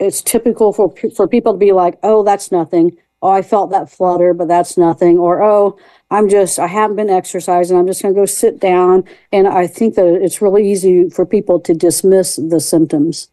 it's 0.00 0.20
typical 0.20 0.72
for 0.72 0.92
for 1.14 1.28
people 1.28 1.52
to 1.52 1.58
be 1.58 1.72
like, 1.72 1.98
"Oh, 2.02 2.24
that's 2.24 2.50
nothing." 2.50 2.98
oh, 3.22 3.30
I 3.30 3.42
felt 3.42 3.70
that 3.70 3.88
flutter, 3.88 4.34
but 4.34 4.48
that's 4.48 4.76
nothing. 4.76 5.16
Or, 5.16 5.42
oh, 5.42 5.78
I'm 6.10 6.28
just, 6.28 6.58
I 6.58 6.66
haven't 6.66 6.96
been 6.96 7.08
exercising. 7.08 7.78
I'm 7.78 7.86
just 7.86 8.02
going 8.02 8.14
to 8.14 8.20
go 8.20 8.26
sit 8.26 8.60
down. 8.60 9.04
And 9.30 9.46
I 9.46 9.66
think 9.66 9.94
that 9.94 10.06
it's 10.06 10.42
really 10.42 10.70
easy 10.70 11.08
for 11.08 11.24
people 11.24 11.60
to 11.60 11.72
dismiss 11.72 12.36
the 12.36 12.60
symptoms. 12.60 13.28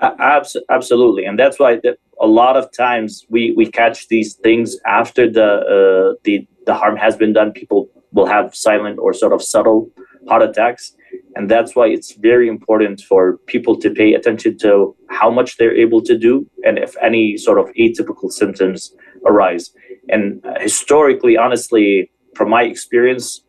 Absolutely. 0.00 1.24
And 1.24 1.38
that's 1.38 1.58
why 1.58 1.80
a 2.20 2.26
lot 2.26 2.56
of 2.56 2.70
times 2.72 3.24
we, 3.28 3.52
we 3.56 3.70
catch 3.70 4.08
these 4.08 4.34
things 4.34 4.76
after 4.86 5.30
the, 5.30 5.44
uh, 5.44 6.18
the, 6.24 6.46
the 6.66 6.74
harm 6.74 6.96
has 6.96 7.16
been 7.16 7.32
done. 7.32 7.52
People 7.52 7.88
will 8.12 8.26
have 8.26 8.54
silent 8.54 8.98
or 8.98 9.12
sort 9.12 9.32
of 9.32 9.42
subtle 9.42 9.90
heart 10.28 10.42
attacks. 10.42 10.94
And 11.36 11.50
that's 11.50 11.74
why 11.74 11.88
it's 11.88 12.12
very 12.14 12.48
important 12.48 13.00
for 13.00 13.38
people 13.46 13.78
to 13.80 13.90
pay 13.90 14.14
attention 14.14 14.56
to 14.58 14.94
how 15.10 15.30
much 15.30 15.56
they're 15.56 15.76
able 15.76 16.00
to 16.02 16.16
do 16.16 16.48
and 16.64 16.78
if 16.78 16.96
any 17.02 17.36
sort 17.36 17.58
of 17.58 17.66
atypical 17.78 18.30
symptoms 18.30 18.94
arise. 19.26 19.70
And 20.08 20.44
historically, 20.60 21.36
honestly, 21.36 22.10
from 22.34 22.50
my 22.50 22.62
experience, 22.62 23.40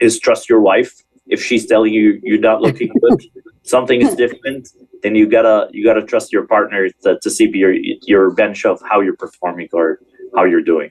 is 0.00 0.18
trust 0.18 0.48
your 0.48 0.60
wife. 0.60 0.94
If 1.26 1.42
she's 1.42 1.66
telling 1.66 1.92
you 1.92 2.20
you're 2.22 2.40
not 2.40 2.62
looking 2.62 2.90
good, 3.00 3.22
something 3.68 4.00
is 4.00 4.14
different, 4.14 4.68
then 5.02 5.14
you 5.14 5.28
gotta 5.28 5.68
you 5.72 5.84
gotta 5.84 6.02
trust 6.02 6.32
your 6.32 6.46
partner 6.46 6.88
to, 7.02 7.18
to 7.20 7.30
see 7.30 7.48
your 7.52 7.72
your 7.72 8.30
bench 8.30 8.64
of 8.64 8.82
how 8.88 9.00
you're 9.00 9.16
performing 9.16 9.68
or 9.72 10.00
how 10.34 10.44
you're 10.44 10.62
doing. 10.62 10.90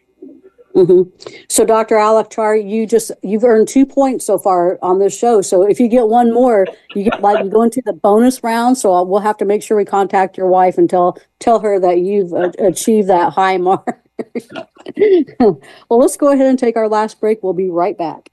Mm-hmm. 0.77 1.09
So, 1.49 1.65
Dr. 1.65 1.97
Al-Akchar, 1.97 2.69
you 2.69 2.85
just 2.85 3.11
you've 3.23 3.43
earned 3.43 3.67
two 3.67 3.83
points 3.83 4.25
so 4.25 4.37
far 4.37 4.77
on 4.83 4.99
this 4.99 5.17
show. 5.17 5.41
So, 5.41 5.67
if 5.67 5.79
you 5.79 5.87
get 5.87 6.07
one 6.07 6.31
more, 6.31 6.67
you 6.93 7.03
get 7.03 7.19
like 7.19 7.43
you 7.43 7.49
go 7.49 7.63
into 7.63 7.81
the 7.83 7.93
bonus 7.93 8.43
round. 8.43 8.77
So, 8.77 9.01
we'll 9.03 9.21
have 9.21 9.37
to 9.37 9.45
make 9.45 9.63
sure 9.63 9.75
we 9.75 9.85
contact 9.85 10.37
your 10.37 10.47
wife 10.47 10.77
and 10.77 10.87
tell 10.87 11.17
tell 11.39 11.59
her 11.61 11.79
that 11.79 11.99
you've 11.99 12.31
uh, 12.31 12.51
achieved 12.59 13.07
that 13.09 13.33
high 13.33 13.57
mark. 13.57 14.03
well, 15.39 15.59
let's 15.89 16.17
go 16.17 16.31
ahead 16.31 16.45
and 16.45 16.59
take 16.59 16.77
our 16.77 16.87
last 16.87 17.19
break. 17.19 17.41
We'll 17.41 17.53
be 17.53 17.69
right 17.69 17.97
back. 17.97 18.29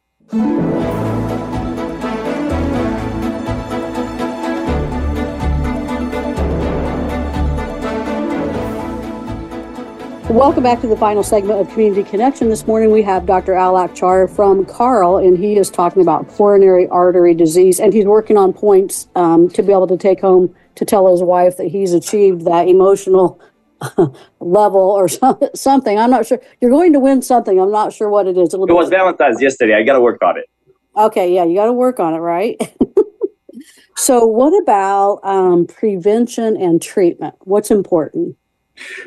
Welcome 10.30 10.62
back 10.62 10.80
to 10.80 10.86
the 10.86 10.96
final 10.96 11.22
segment 11.22 11.60
of 11.60 11.68
Community 11.68 12.02
Connection. 12.02 12.48
This 12.48 12.66
morning 12.66 12.90
we 12.90 13.02
have 13.02 13.26
Dr. 13.26 13.52
Al 13.52 13.74
Akchar 13.74 14.34
from 14.34 14.64
Carle, 14.64 15.18
and 15.18 15.36
he 15.36 15.58
is 15.58 15.68
talking 15.68 16.00
about 16.00 16.28
coronary 16.28 16.88
artery 16.88 17.34
disease, 17.34 17.78
and 17.78 17.92
he's 17.92 18.06
working 18.06 18.38
on 18.38 18.54
points 18.54 19.06
um, 19.16 19.50
to 19.50 19.62
be 19.62 19.70
able 19.70 19.86
to 19.86 19.98
take 19.98 20.22
home 20.22 20.54
to 20.76 20.86
tell 20.86 21.10
his 21.12 21.22
wife 21.22 21.58
that 21.58 21.66
he's 21.66 21.92
achieved 21.92 22.46
that 22.46 22.68
emotional 22.68 23.38
level 24.40 24.80
or 24.80 25.08
something. 25.54 25.98
I'm 25.98 26.10
not 26.10 26.24
sure. 26.24 26.40
You're 26.58 26.70
going 26.70 26.94
to 26.94 27.00
win 27.00 27.20
something. 27.20 27.60
I'm 27.60 27.70
not 27.70 27.92
sure 27.92 28.08
what 28.08 28.26
it 28.26 28.38
is. 28.38 28.54
It 28.54 28.58
was 28.58 28.88
Valentine's 28.88 29.42
yesterday. 29.42 29.74
I 29.74 29.82
got 29.82 29.92
to 29.92 30.00
work 30.00 30.22
on 30.22 30.38
it. 30.38 30.46
Okay, 30.96 31.34
yeah, 31.34 31.44
you 31.44 31.54
got 31.54 31.66
to 31.66 31.72
work 31.74 32.00
on 32.00 32.14
it, 32.14 32.18
right? 32.18 32.56
so, 33.98 34.24
what 34.24 34.58
about 34.62 35.20
um, 35.22 35.66
prevention 35.66 36.56
and 36.56 36.80
treatment? 36.80 37.34
What's 37.40 37.70
important? 37.70 38.38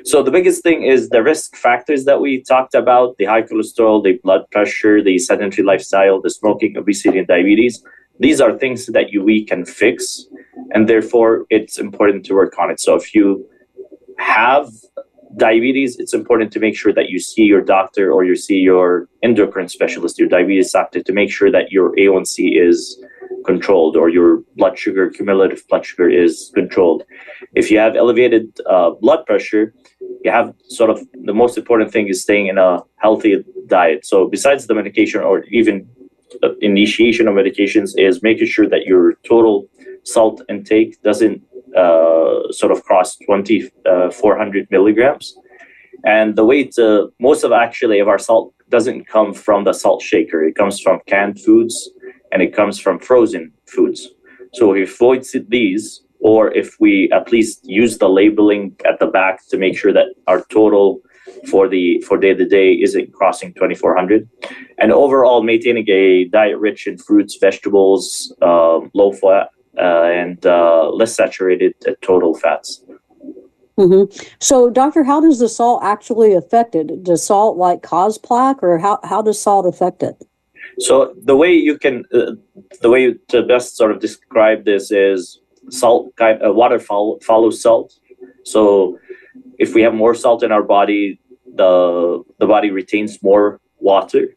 So 0.03 0.23
the 0.23 0.31
biggest 0.31 0.63
thing 0.63 0.83
is 0.83 1.09
the 1.09 1.21
risk 1.21 1.55
factors 1.55 2.05
that 2.05 2.21
we 2.21 2.41
talked 2.43 2.75
about: 2.75 3.17
the 3.17 3.25
high 3.25 3.41
cholesterol, 3.41 4.03
the 4.03 4.13
blood 4.23 4.49
pressure, 4.51 5.03
the 5.03 5.17
sedentary 5.19 5.65
lifestyle, 5.65 6.21
the 6.21 6.29
smoking, 6.29 6.77
obesity, 6.77 7.19
and 7.19 7.27
diabetes. 7.27 7.83
These 8.19 8.41
are 8.41 8.57
things 8.57 8.87
that 8.87 9.11
you 9.11 9.21
we 9.23 9.45
can 9.45 9.65
fix, 9.65 10.25
and 10.71 10.87
therefore 10.87 11.45
it's 11.49 11.77
important 11.77 12.25
to 12.25 12.33
work 12.33 12.57
on 12.59 12.71
it. 12.71 12.79
So 12.79 12.95
if 12.95 13.13
you 13.13 13.47
have 14.17 14.69
diabetes, 15.35 15.97
it's 15.99 16.13
important 16.13 16.51
to 16.53 16.59
make 16.59 16.75
sure 16.75 16.93
that 16.93 17.09
you 17.09 17.19
see 17.19 17.43
your 17.43 17.61
doctor 17.61 18.11
or 18.11 18.23
you 18.23 18.35
see 18.35 18.57
your 18.57 19.07
endocrine 19.21 19.67
specialist, 19.67 20.17
your 20.17 20.29
diabetes 20.29 20.71
doctor, 20.71 21.03
to 21.03 21.13
make 21.13 21.29
sure 21.31 21.51
that 21.51 21.71
your 21.71 21.95
A1C 21.95 22.59
is 22.59 22.99
controlled 23.47 23.95
or 23.95 24.09
your 24.09 24.43
blood 24.57 24.77
sugar, 24.77 25.09
cumulative 25.09 25.63
blood 25.69 25.85
sugar 25.85 26.09
is 26.09 26.51
controlled. 26.53 27.03
If 27.55 27.71
you 27.71 27.79
have 27.79 27.95
elevated 27.95 28.45
uh, 28.69 28.91
blood 28.91 29.25
pressure, 29.25 29.73
you 30.23 30.31
have 30.31 30.53
sort 30.67 30.89
of 30.89 30.99
the 31.29 31.33
most 31.33 31.57
important 31.57 31.91
thing 31.91 32.07
is 32.09 32.21
staying 32.21 32.47
in 32.47 32.57
a 32.57 32.79
healthy 32.97 33.43
diet. 33.67 34.05
So 34.05 34.27
besides 34.27 34.67
the 34.67 34.75
medication 34.75 35.21
or 35.21 35.43
even 35.45 35.87
initiation 36.61 37.27
of 37.27 37.35
medications 37.35 37.91
is 37.97 38.21
making 38.21 38.47
sure 38.47 38.67
that 38.69 38.85
your 38.85 39.13
total 39.25 39.67
salt 40.03 40.41
intake 40.49 41.01
doesn't 41.01 41.41
uh, 41.75 42.51
sort 42.51 42.71
of 42.71 42.83
cross 42.83 43.15
2400 43.17 44.63
uh, 44.63 44.65
milligrams. 44.71 45.35
And 46.05 46.35
the 46.35 46.45
way 46.45 46.65
to 46.77 47.11
most 47.19 47.43
of 47.43 47.51
actually 47.51 47.99
of 47.99 48.07
our 48.07 48.19
salt 48.19 48.53
doesn't 48.69 49.07
come 49.07 49.33
from 49.33 49.63
the 49.63 49.73
salt 49.73 50.01
shaker. 50.01 50.43
It 50.43 50.55
comes 50.55 50.79
from 50.79 50.99
canned 51.07 51.39
foods 51.41 51.89
and 52.31 52.41
it 52.41 52.55
comes 52.55 52.79
from 52.79 52.99
frozen 52.99 53.51
foods. 53.65 54.09
So 54.53 54.73
if 54.73 54.99
we 54.99 55.17
avoid 55.17 55.25
these, 55.49 56.01
or 56.19 56.53
if 56.53 56.75
we 56.79 57.11
at 57.11 57.31
least 57.31 57.61
use 57.63 57.97
the 57.97 58.09
labeling 58.09 58.75
at 58.85 58.99
the 58.99 59.07
back 59.07 59.47
to 59.49 59.57
make 59.57 59.77
sure 59.77 59.93
that 59.93 60.07
our 60.27 60.43
total 60.45 61.01
for 61.49 61.67
the 61.67 62.01
for 62.07 62.17
day 62.17 62.33
to 62.33 62.45
day 62.45 62.73
isn't 62.73 63.13
crossing 63.13 63.53
2400 63.53 64.27
and 64.79 64.91
overall 64.91 65.43
maintaining 65.43 65.87
a 65.89 66.25
diet 66.25 66.57
rich 66.57 66.87
in 66.87 66.97
fruits 66.97 67.37
vegetables 67.39 68.33
uh, 68.41 68.79
low 68.93 69.11
fat 69.11 69.49
uh, 69.77 70.05
and 70.05 70.45
uh, 70.45 70.89
less 70.89 71.15
saturated 71.15 71.73
total 72.01 72.33
fats 72.33 72.81
Mm-hmm. 73.77 74.11
So, 74.39 74.71
doctor, 74.71 75.03
how 75.03 75.21
does 75.21 75.37
the 75.37 75.47
salt 75.47 75.83
actually 75.83 76.33
affect 76.33 76.73
it? 76.73 77.03
Does 77.03 77.23
salt 77.23 77.57
like 77.57 77.83
cause 77.83 78.17
plaque, 78.17 78.63
or 78.63 78.79
how 78.79 78.99
how 79.03 79.21
does 79.21 79.39
salt 79.39 79.67
affect 79.67 80.01
it? 80.01 80.15
So 80.79 81.13
the 81.23 81.35
way 81.35 81.53
you 81.53 81.77
can, 81.77 82.05
uh, 82.13 82.33
the 82.81 82.89
way 82.89 83.15
to 83.29 83.43
best 83.43 83.77
sort 83.77 83.91
of 83.91 83.99
describe 83.99 84.65
this 84.65 84.91
is 84.91 85.39
salt, 85.69 86.15
kind 86.15 86.39
uh, 86.45 86.53
water 86.53 86.79
follow, 86.79 87.19
follows 87.19 87.61
salt. 87.61 87.93
So 88.43 88.99
if 89.57 89.73
we 89.73 89.81
have 89.81 89.93
more 89.93 90.13
salt 90.13 90.43
in 90.43 90.51
our 90.51 90.63
body, 90.63 91.19
the 91.55 92.23
the 92.39 92.45
body 92.45 92.69
retains 92.69 93.23
more 93.23 93.59
water. 93.79 94.27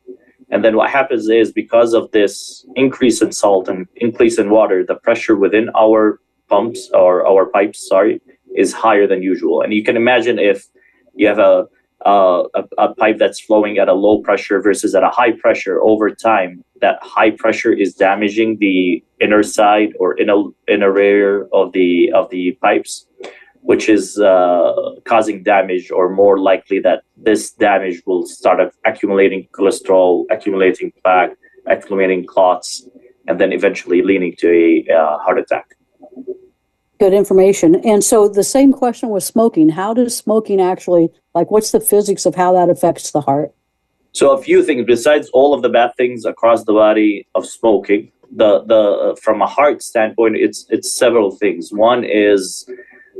And 0.50 0.64
then 0.64 0.76
what 0.76 0.90
happens 0.90 1.28
is 1.28 1.52
because 1.52 1.92
of 1.94 2.10
this 2.10 2.66
increase 2.74 3.22
in 3.22 3.32
salt 3.32 3.68
and 3.68 3.86
increase 3.96 4.38
in 4.38 4.50
water, 4.50 4.84
the 4.84 4.96
pressure 4.96 5.36
within 5.36 5.70
our 5.78 6.20
pumps 6.48 6.90
or 6.92 7.24
our 7.26 7.46
pipes, 7.46 7.86
sorry, 7.86 8.20
is 8.56 8.72
higher 8.72 9.06
than 9.06 9.22
usual. 9.22 9.62
And 9.62 9.72
you 9.72 9.84
can 9.84 9.96
imagine 9.96 10.38
if 10.38 10.66
you 11.14 11.28
have 11.28 11.38
a 11.38 11.68
uh, 12.06 12.44
a, 12.54 12.64
a, 12.78 12.94
pipe 12.94 13.18
that's 13.18 13.40
flowing 13.40 13.78
at 13.78 13.88
a 13.88 13.92
low 13.92 14.20
pressure 14.22 14.60
versus 14.62 14.94
at 14.94 15.02
a 15.02 15.10
high 15.10 15.32
pressure 15.32 15.82
over 15.82 16.10
time, 16.10 16.64
that 16.80 16.98
high 17.02 17.30
pressure 17.30 17.72
is 17.72 17.94
damaging 17.94 18.56
the 18.58 19.04
inner 19.20 19.42
side 19.42 19.92
or 19.98 20.18
inner 20.18 20.44
inner 20.66 20.94
layer 20.94 21.46
of 21.52 21.72
the 21.72 22.10
of 22.12 22.30
the 22.30 22.52
pipes, 22.62 23.06
which 23.60 23.88
is 23.88 24.18
uh, 24.18 24.72
causing 25.04 25.42
damage, 25.42 25.90
or 25.90 26.08
more 26.08 26.38
likely 26.38 26.78
that 26.78 27.02
this 27.18 27.50
damage 27.50 28.00
will 28.06 28.26
start 28.26 28.60
accumulating 28.86 29.46
cholesterol, 29.52 30.24
accumulating 30.30 30.92
plaque, 31.02 31.36
accumulating 31.66 32.24
clots, 32.24 32.88
and 33.28 33.38
then 33.38 33.52
eventually 33.52 34.00
leading 34.02 34.34
to 34.38 34.48
a 34.48 34.90
uh, 34.90 35.18
heart 35.18 35.38
attack. 35.38 35.76
Good 37.00 37.14
information. 37.14 37.76
And 37.76 38.04
so 38.04 38.28
the 38.28 38.44
same 38.44 38.74
question 38.74 39.08
with 39.08 39.24
smoking. 39.24 39.70
How 39.70 39.94
does 39.94 40.14
smoking 40.14 40.60
actually, 40.60 41.08
like, 41.34 41.50
what's 41.50 41.70
the 41.70 41.80
physics 41.80 42.26
of 42.26 42.34
how 42.34 42.52
that 42.52 42.68
affects 42.68 43.10
the 43.10 43.22
heart? 43.22 43.54
So 44.12 44.32
a 44.32 44.42
few 44.42 44.62
things 44.62 44.84
besides 44.86 45.30
all 45.32 45.54
of 45.54 45.62
the 45.62 45.70
bad 45.70 45.92
things 45.96 46.26
across 46.26 46.64
the 46.64 46.74
body 46.74 47.26
of 47.34 47.46
smoking. 47.46 48.12
The 48.36 48.62
the 48.64 49.18
from 49.22 49.40
a 49.40 49.46
heart 49.46 49.82
standpoint, 49.82 50.36
it's 50.36 50.66
it's 50.68 50.94
several 50.94 51.30
things. 51.30 51.72
One 51.72 52.04
is 52.04 52.68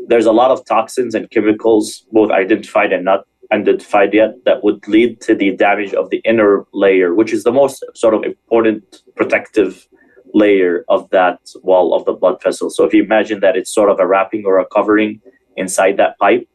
there's 0.09 0.27
a 0.27 0.33
lot 0.33 0.51
of 0.51 0.65
toxins 0.67 1.15
and 1.15 1.31
chemicals, 1.31 2.05
both 2.13 2.31
identified 2.31 2.93
and 2.93 3.05
not 3.05 3.25
identified 3.53 4.13
yet, 4.15 4.45
that 4.45 4.63
would 4.63 4.87
lead 4.87 5.21
to 5.23 5.35
the 5.35 5.57
damage 5.57 5.95
of 5.95 6.11
the 6.11 6.19
inner 6.19 6.65
layer, 6.73 7.15
which 7.15 7.33
is 7.33 7.45
the 7.45 7.53
most 7.53 7.83
sort 7.95 8.15
of 8.15 8.25
important 8.25 9.03
protective 9.17 9.89
layer 10.35 10.85
of 10.89 11.09
that 11.11 11.39
wall 11.63 11.95
of 11.95 12.05
the 12.05 12.13
blood 12.13 12.43
vessel. 12.43 12.71
So 12.71 12.85
if 12.85 12.95
you 12.95 13.03
imagine 13.03 13.41
that 13.41 13.57
it's 13.57 13.73
sort 13.75 13.91
of 13.91 13.99
a 13.99 14.07
wrapping 14.07 14.45
or 14.47 14.59
a 14.59 14.67
covering 14.67 15.21
inside 15.57 15.97
that 15.97 16.19
pipe, 16.19 16.47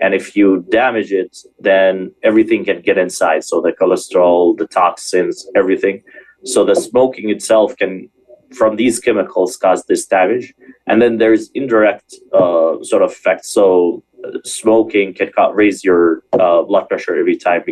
and 0.00 0.14
if 0.14 0.36
you 0.36 0.64
damage 0.70 1.12
it, 1.12 1.36
then 1.58 2.12
everything 2.22 2.64
can 2.64 2.80
get 2.82 2.98
inside. 2.98 3.44
So 3.44 3.60
the 3.60 3.72
cholesterol, 3.72 4.56
the 4.56 4.66
toxins, 4.66 5.46
everything. 5.56 6.02
So 6.44 6.64
the 6.64 6.74
smoking 6.74 7.30
itself 7.30 7.76
can, 7.76 8.08
from 8.52 8.76
these 8.76 9.00
chemicals, 9.00 9.56
cause 9.56 9.84
this 9.86 10.06
damage. 10.06 10.54
And 10.86 11.00
then 11.00 11.18
there's 11.18 11.50
indirect 11.54 12.14
uh, 12.32 12.82
sort 12.82 13.02
of 13.02 13.12
effects. 13.12 13.52
So 13.52 14.02
smoking 14.44 15.14
can 15.14 15.30
raise 15.52 15.84
your 15.84 16.22
uh, 16.32 16.62
blood 16.62 16.88
pressure 16.88 17.16
every 17.16 17.36
time 17.36 17.62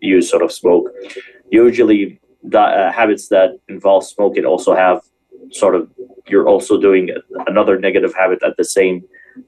you 0.00 0.20
sort 0.22 0.42
of 0.42 0.52
smoke. 0.52 0.90
Usually, 1.50 2.20
uh, 2.54 2.92
habits 2.92 3.28
that 3.28 3.58
involve 3.68 4.04
smoking 4.04 4.44
also 4.44 4.74
have 4.74 5.02
sort 5.50 5.74
of 5.74 5.90
you're 6.26 6.46
also 6.46 6.78
doing 6.80 7.10
another 7.46 7.78
negative 7.78 8.14
habit 8.14 8.42
at 8.42 8.56
the 8.56 8.64
same 8.64 9.02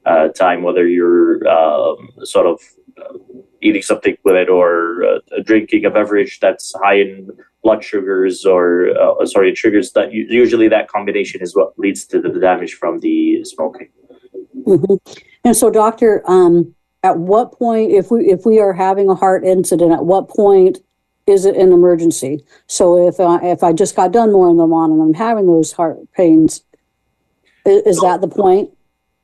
uh, 0.07 0.29
time, 0.29 0.63
whether 0.63 0.87
you're 0.87 1.47
um, 1.49 2.09
sort 2.23 2.47
of 2.47 2.61
uh, 2.99 3.19
eating 3.61 3.83
something 3.83 4.17
with 4.25 4.37
it 4.37 4.49
or 4.49 5.05
uh, 5.05 5.43
drinking 5.45 5.85
a 5.85 5.91
beverage 5.91 6.39
that's 6.41 6.75
high 6.83 6.95
in 6.95 7.29
blood 7.63 7.85
sugars 7.85 8.47
or 8.47 8.91
uh, 8.99 9.27
sorry 9.27 9.55
sugars 9.55 9.93
that 9.93 10.13
usually 10.13 10.69
that 10.69 10.89
combination 10.89 11.43
is 11.43 11.55
what 11.55 11.79
leads 11.79 12.07
to 12.07 12.21
the 12.21 12.31
damage 12.41 12.75
from 12.75 13.01
the 13.01 13.45
smoking. 13.45 13.91
Mm-hmm. 14.67 14.95
And 15.45 15.57
so, 15.57 15.71
doctor, 15.71 16.23
um, 16.27 16.75
at 17.03 17.19
what 17.19 17.53
point, 17.53 17.93
if 17.93 18.11
we 18.11 18.31
if 18.31 18.47
we 18.47 18.61
are 18.61 18.73
having 18.73 19.09
a 19.09 19.15
heart 19.15 19.45
incident, 19.45 19.93
at 19.93 20.05
what 20.05 20.29
point 20.29 20.79
is 21.27 21.45
it 21.45 21.57
an 21.57 21.73
emergency? 21.73 22.45
So 22.67 23.09
if 23.09 23.21
I, 23.21 23.45
if 23.45 23.63
I 23.63 23.73
just 23.73 23.97
got 23.97 24.13
done 24.13 24.33
mowing 24.33 24.57
the 24.57 24.67
lawn 24.67 24.91
and 24.93 25.03
I'm 25.03 25.15
having 25.15 25.47
those 25.47 25.73
heart 25.73 25.99
pains, 26.13 26.63
is, 27.65 27.83
is 27.83 28.01
that 28.01 28.21
the 28.21 28.29
point? 28.29 28.71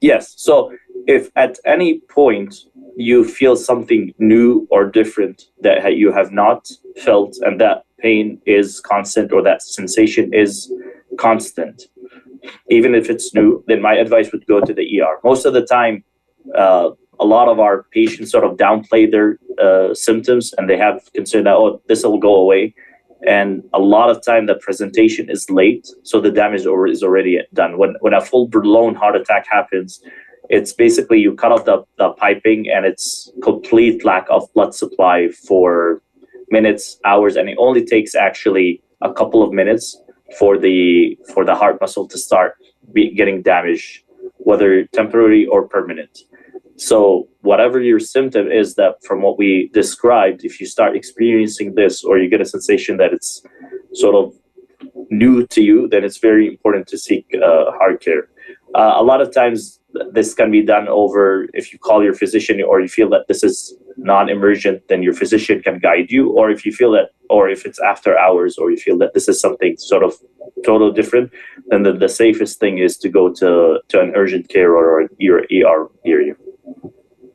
Yes. 0.00 0.34
So 0.36 0.72
if 1.06 1.30
at 1.36 1.58
any 1.64 2.00
point 2.00 2.54
you 2.96 3.24
feel 3.24 3.56
something 3.56 4.14
new 4.18 4.66
or 4.70 4.90
different 4.90 5.44
that 5.60 5.96
you 5.96 6.12
have 6.12 6.32
not 6.32 6.68
felt 7.02 7.36
and 7.42 7.60
that 7.60 7.84
pain 7.98 8.40
is 8.46 8.80
constant 8.80 9.32
or 9.32 9.42
that 9.42 9.62
sensation 9.62 10.32
is 10.32 10.72
constant, 11.18 11.84
even 12.70 12.94
if 12.94 13.10
it's 13.10 13.34
new, 13.34 13.64
then 13.66 13.82
my 13.82 13.94
advice 13.94 14.32
would 14.32 14.46
go 14.46 14.60
to 14.60 14.72
the 14.72 15.00
ER. 15.00 15.18
Most 15.24 15.44
of 15.44 15.54
the 15.54 15.64
time, 15.64 16.04
uh, 16.54 16.90
a 17.20 17.24
lot 17.24 17.48
of 17.48 17.58
our 17.58 17.84
patients 17.84 18.30
sort 18.30 18.44
of 18.44 18.56
downplay 18.56 19.10
their 19.10 19.38
uh, 19.62 19.94
symptoms 19.94 20.54
and 20.56 20.68
they 20.68 20.76
have 20.76 21.10
concern 21.14 21.44
that 21.44 21.54
oh 21.54 21.80
this 21.88 22.02
will 22.04 22.18
go 22.18 22.34
away. 22.34 22.74
And 23.26 23.64
a 23.72 23.80
lot 23.80 24.10
of 24.10 24.22
time 24.22 24.46
the 24.46 24.56
presentation 24.56 25.30
is 25.30 25.48
late 25.50 25.88
so 26.02 26.20
the 26.20 26.30
damage 26.30 26.60
is 26.60 27.02
already 27.02 27.40
done. 27.54 27.78
When 27.78 27.96
when 28.00 28.12
a 28.12 28.20
full 28.20 28.48
blown 28.48 28.94
heart 28.94 29.16
attack 29.16 29.46
happens 29.50 30.02
it's 30.48 30.72
basically 30.72 31.18
you 31.18 31.34
cut 31.34 31.52
off 31.52 31.64
the, 31.64 31.84
the 31.98 32.10
piping 32.10 32.70
and 32.70 32.86
it's 32.86 33.30
complete 33.42 34.04
lack 34.04 34.26
of 34.30 34.52
blood 34.54 34.74
supply 34.74 35.28
for 35.28 36.02
minutes 36.50 36.98
hours 37.04 37.36
and 37.36 37.48
it 37.48 37.56
only 37.58 37.84
takes 37.84 38.14
actually 38.14 38.82
a 39.02 39.12
couple 39.12 39.42
of 39.42 39.52
minutes 39.52 40.00
for 40.38 40.58
the 40.58 41.18
for 41.32 41.44
the 41.44 41.54
heart 41.54 41.78
muscle 41.80 42.06
to 42.06 42.18
start 42.18 42.54
be, 42.92 43.12
getting 43.14 43.42
damaged 43.42 44.02
whether 44.38 44.84
temporary 44.86 45.46
or 45.46 45.66
permanent 45.66 46.20
so 46.76 47.28
whatever 47.40 47.80
your 47.80 47.98
symptom 47.98 48.50
is 48.50 48.74
that 48.74 49.02
from 49.04 49.22
what 49.22 49.38
we 49.38 49.70
described, 49.72 50.44
if 50.44 50.60
you 50.60 50.66
start 50.66 50.96
experiencing 50.96 51.74
this 51.74 52.04
or 52.04 52.18
you 52.18 52.28
get 52.28 52.40
a 52.40 52.44
sensation 52.44 52.98
that 52.98 53.12
it's 53.12 53.42
sort 53.94 54.14
of 54.14 54.34
new 55.10 55.46
to 55.46 55.62
you, 55.62 55.88
then 55.88 56.04
it's 56.04 56.18
very 56.18 56.46
important 56.46 56.86
to 56.88 56.98
seek 56.98 57.26
uh, 57.34 57.70
heart 57.72 58.02
care. 58.02 58.28
Uh, 58.74 58.94
a 58.96 59.02
lot 59.02 59.20
of 59.20 59.32
times 59.32 59.80
this 60.12 60.34
can 60.34 60.50
be 60.50 60.62
done 60.62 60.86
over 60.88 61.48
if 61.54 61.72
you 61.72 61.78
call 61.78 62.04
your 62.04 62.12
physician 62.12 62.60
or 62.62 62.80
you 62.80 62.88
feel 62.88 63.08
that 63.08 63.26
this 63.28 63.42
is 63.42 63.74
non-emergent 63.96 64.82
then 64.88 65.02
your 65.02 65.14
physician 65.14 65.62
can 65.62 65.78
guide 65.78 66.10
you 66.10 66.30
or 66.32 66.50
if 66.50 66.66
you 66.66 66.72
feel 66.72 66.92
that 66.92 67.10
or 67.30 67.48
if 67.48 67.64
it's 67.64 67.80
after 67.80 68.18
hours 68.18 68.58
or 68.58 68.70
you 68.70 68.76
feel 68.76 68.98
that 68.98 69.14
this 69.14 69.26
is 69.26 69.40
something 69.40 69.74
sort 69.78 70.02
of 70.02 70.12
totally 70.66 70.92
different 70.92 71.32
then 71.68 71.82
the, 71.82 71.92
the 71.92 72.08
safest 72.08 72.60
thing 72.60 72.76
is 72.76 72.98
to 72.98 73.08
go 73.08 73.32
to, 73.32 73.80
to 73.88 74.00
an 74.00 74.12
urgent 74.14 74.48
care 74.50 74.76
or 74.76 75.00
an 75.00 75.08
ER 75.22 75.88
near 76.04 76.20
you. 76.20 76.36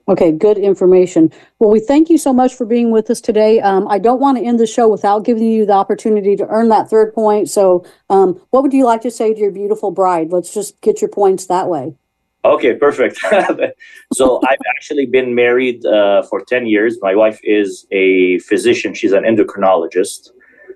Okay, 0.07 0.31
good 0.31 0.57
information. 0.57 1.31
Well, 1.59 1.69
we 1.69 1.79
thank 1.79 2.09
you 2.09 2.17
so 2.17 2.33
much 2.33 2.55
for 2.55 2.65
being 2.65 2.91
with 2.91 3.09
us 3.09 3.21
today. 3.21 3.59
Um, 3.61 3.87
I 3.87 3.99
don't 3.99 4.19
want 4.19 4.37
to 4.37 4.43
end 4.43 4.59
the 4.59 4.67
show 4.67 4.87
without 4.87 5.23
giving 5.23 5.43
you 5.43 5.65
the 5.65 5.73
opportunity 5.73 6.35
to 6.35 6.47
earn 6.47 6.69
that 6.69 6.89
third 6.89 7.13
point. 7.13 7.49
So, 7.49 7.85
um, 8.09 8.41
what 8.49 8.63
would 8.63 8.73
you 8.73 8.85
like 8.85 9.01
to 9.01 9.11
say 9.11 9.33
to 9.33 9.39
your 9.39 9.51
beautiful 9.51 9.91
bride? 9.91 10.31
Let's 10.31 10.53
just 10.53 10.79
get 10.81 11.01
your 11.01 11.09
points 11.09 11.45
that 11.47 11.69
way. 11.69 11.95
Okay, 12.43 12.73
perfect. 12.73 13.19
so, 14.13 14.41
I've 14.47 14.57
actually 14.75 15.05
been 15.05 15.35
married 15.35 15.85
uh, 15.85 16.23
for 16.23 16.43
10 16.43 16.65
years. 16.65 16.97
My 17.01 17.13
wife 17.13 17.39
is 17.43 17.85
a 17.91 18.39
physician, 18.39 18.95
she's 18.95 19.13
an 19.13 19.23
endocrinologist. 19.23 20.31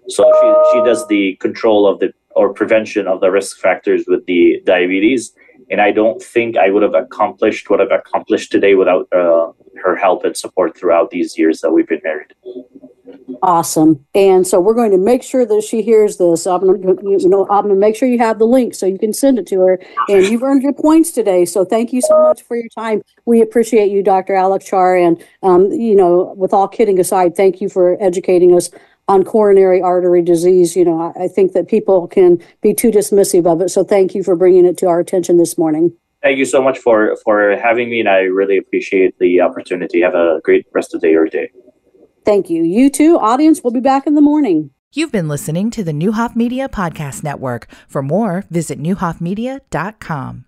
So, 0.07 0.23
she, 0.23 0.77
she 0.77 0.85
does 0.85 1.07
the 1.07 1.35
control 1.41 1.87
of 1.87 1.99
the 1.99 2.13
or 2.35 2.53
prevention 2.53 3.07
of 3.07 3.21
the 3.21 3.31
risk 3.31 3.57
factors 3.57 4.03
with 4.07 4.25
the 4.25 4.61
diabetes 4.65 5.33
and 5.69 5.81
I 5.81 5.91
don't 5.91 6.21
think 6.21 6.57
I 6.57 6.69
would 6.69 6.83
have 6.83 6.93
accomplished 6.93 7.69
what 7.69 7.81
I've 7.81 7.91
accomplished 7.91 8.51
today 8.51 8.75
without 8.75 9.07
uh, 9.11 9.51
her 9.83 9.95
help 9.95 10.23
and 10.23 10.35
support 10.35 10.77
throughout 10.77 11.09
these 11.09 11.37
years 11.37 11.61
that 11.61 11.71
we've 11.71 11.87
been 11.87 12.01
married. 12.03 12.33
Awesome. 13.41 14.05
And 14.15 14.45
so 14.47 14.59
we're 14.59 14.73
going 14.73 14.91
to 14.91 14.97
make 14.97 15.21
sure 15.21 15.45
that 15.45 15.63
she 15.63 15.81
hears 15.81 16.17
this. 16.17 16.47
I'm 16.47 16.61
going 16.61 16.81
to, 16.81 17.01
you 17.03 17.29
know, 17.29 17.47
I'm 17.49 17.63
going 17.63 17.75
to 17.75 17.79
make 17.79 17.95
sure 17.95 18.07
you 18.07 18.17
have 18.19 18.39
the 18.39 18.45
link 18.45 18.73
so 18.73 18.85
you 18.85 18.97
can 18.97 19.13
send 19.13 19.37
it 19.39 19.47
to 19.47 19.59
her. 19.59 19.79
And 20.07 20.25
you've 20.25 20.43
earned 20.43 20.63
your 20.63 20.73
points 20.73 21.11
today. 21.11 21.45
So 21.45 21.65
thank 21.65 21.93
you 21.93 22.01
so 22.01 22.23
much 22.23 22.41
for 22.41 22.55
your 22.55 22.69
time. 22.69 23.01
We 23.25 23.41
appreciate 23.41 23.91
you, 23.91 24.03
Dr. 24.03 24.35
Al-Akchar. 24.35 25.05
And, 25.05 25.23
um, 25.43 25.71
you 25.71 25.95
know, 25.95 26.33
with 26.37 26.53
all 26.53 26.67
kidding 26.67 26.99
aside, 26.99 27.35
thank 27.35 27.61
you 27.61 27.69
for 27.69 28.01
educating 28.01 28.55
us 28.55 28.69
on 29.07 29.23
coronary 29.23 29.81
artery 29.81 30.21
disease. 30.21 30.75
You 30.75 30.85
know, 30.85 31.13
I, 31.15 31.25
I 31.25 31.27
think 31.27 31.53
that 31.53 31.67
people 31.67 32.07
can 32.07 32.41
be 32.61 32.73
too 32.73 32.91
dismissive 32.91 33.45
of 33.45 33.61
it. 33.61 33.69
So 33.69 33.83
thank 33.83 34.15
you 34.15 34.23
for 34.23 34.35
bringing 34.35 34.65
it 34.65 34.77
to 34.79 34.87
our 34.87 34.99
attention 34.99 35.37
this 35.37 35.57
morning. 35.57 35.95
Thank 36.21 36.39
you 36.39 36.45
so 36.45 36.61
much 36.61 36.79
for 36.79 37.15
for 37.23 37.55
having 37.55 37.89
me, 37.89 37.99
and 37.99 38.09
I 38.09 38.21
really 38.21 38.57
appreciate 38.57 39.17
the 39.19 39.41
opportunity. 39.41 40.01
Have 40.01 40.15
a 40.15 40.41
great 40.43 40.65
rest 40.73 40.95
of 40.95 41.01
the 41.01 41.07
day 41.07 41.15
or 41.15 41.27
day. 41.27 41.51
Thank 42.25 42.49
you. 42.49 42.63
You 42.63 42.89
too, 42.89 43.19
audience. 43.19 43.63
We'll 43.63 43.73
be 43.73 43.79
back 43.79 44.07
in 44.07 44.15
the 44.15 44.21
morning. 44.21 44.71
You've 44.91 45.11
been 45.11 45.27
listening 45.27 45.69
to 45.71 45.83
the 45.83 45.91
Neuhoff 45.91 46.35
Media 46.35 46.67
Podcast 46.67 47.23
Network. 47.23 47.67
For 47.87 48.01
more, 48.01 48.45
visit 48.49 48.79
neuhoffmedia.com. 48.79 50.43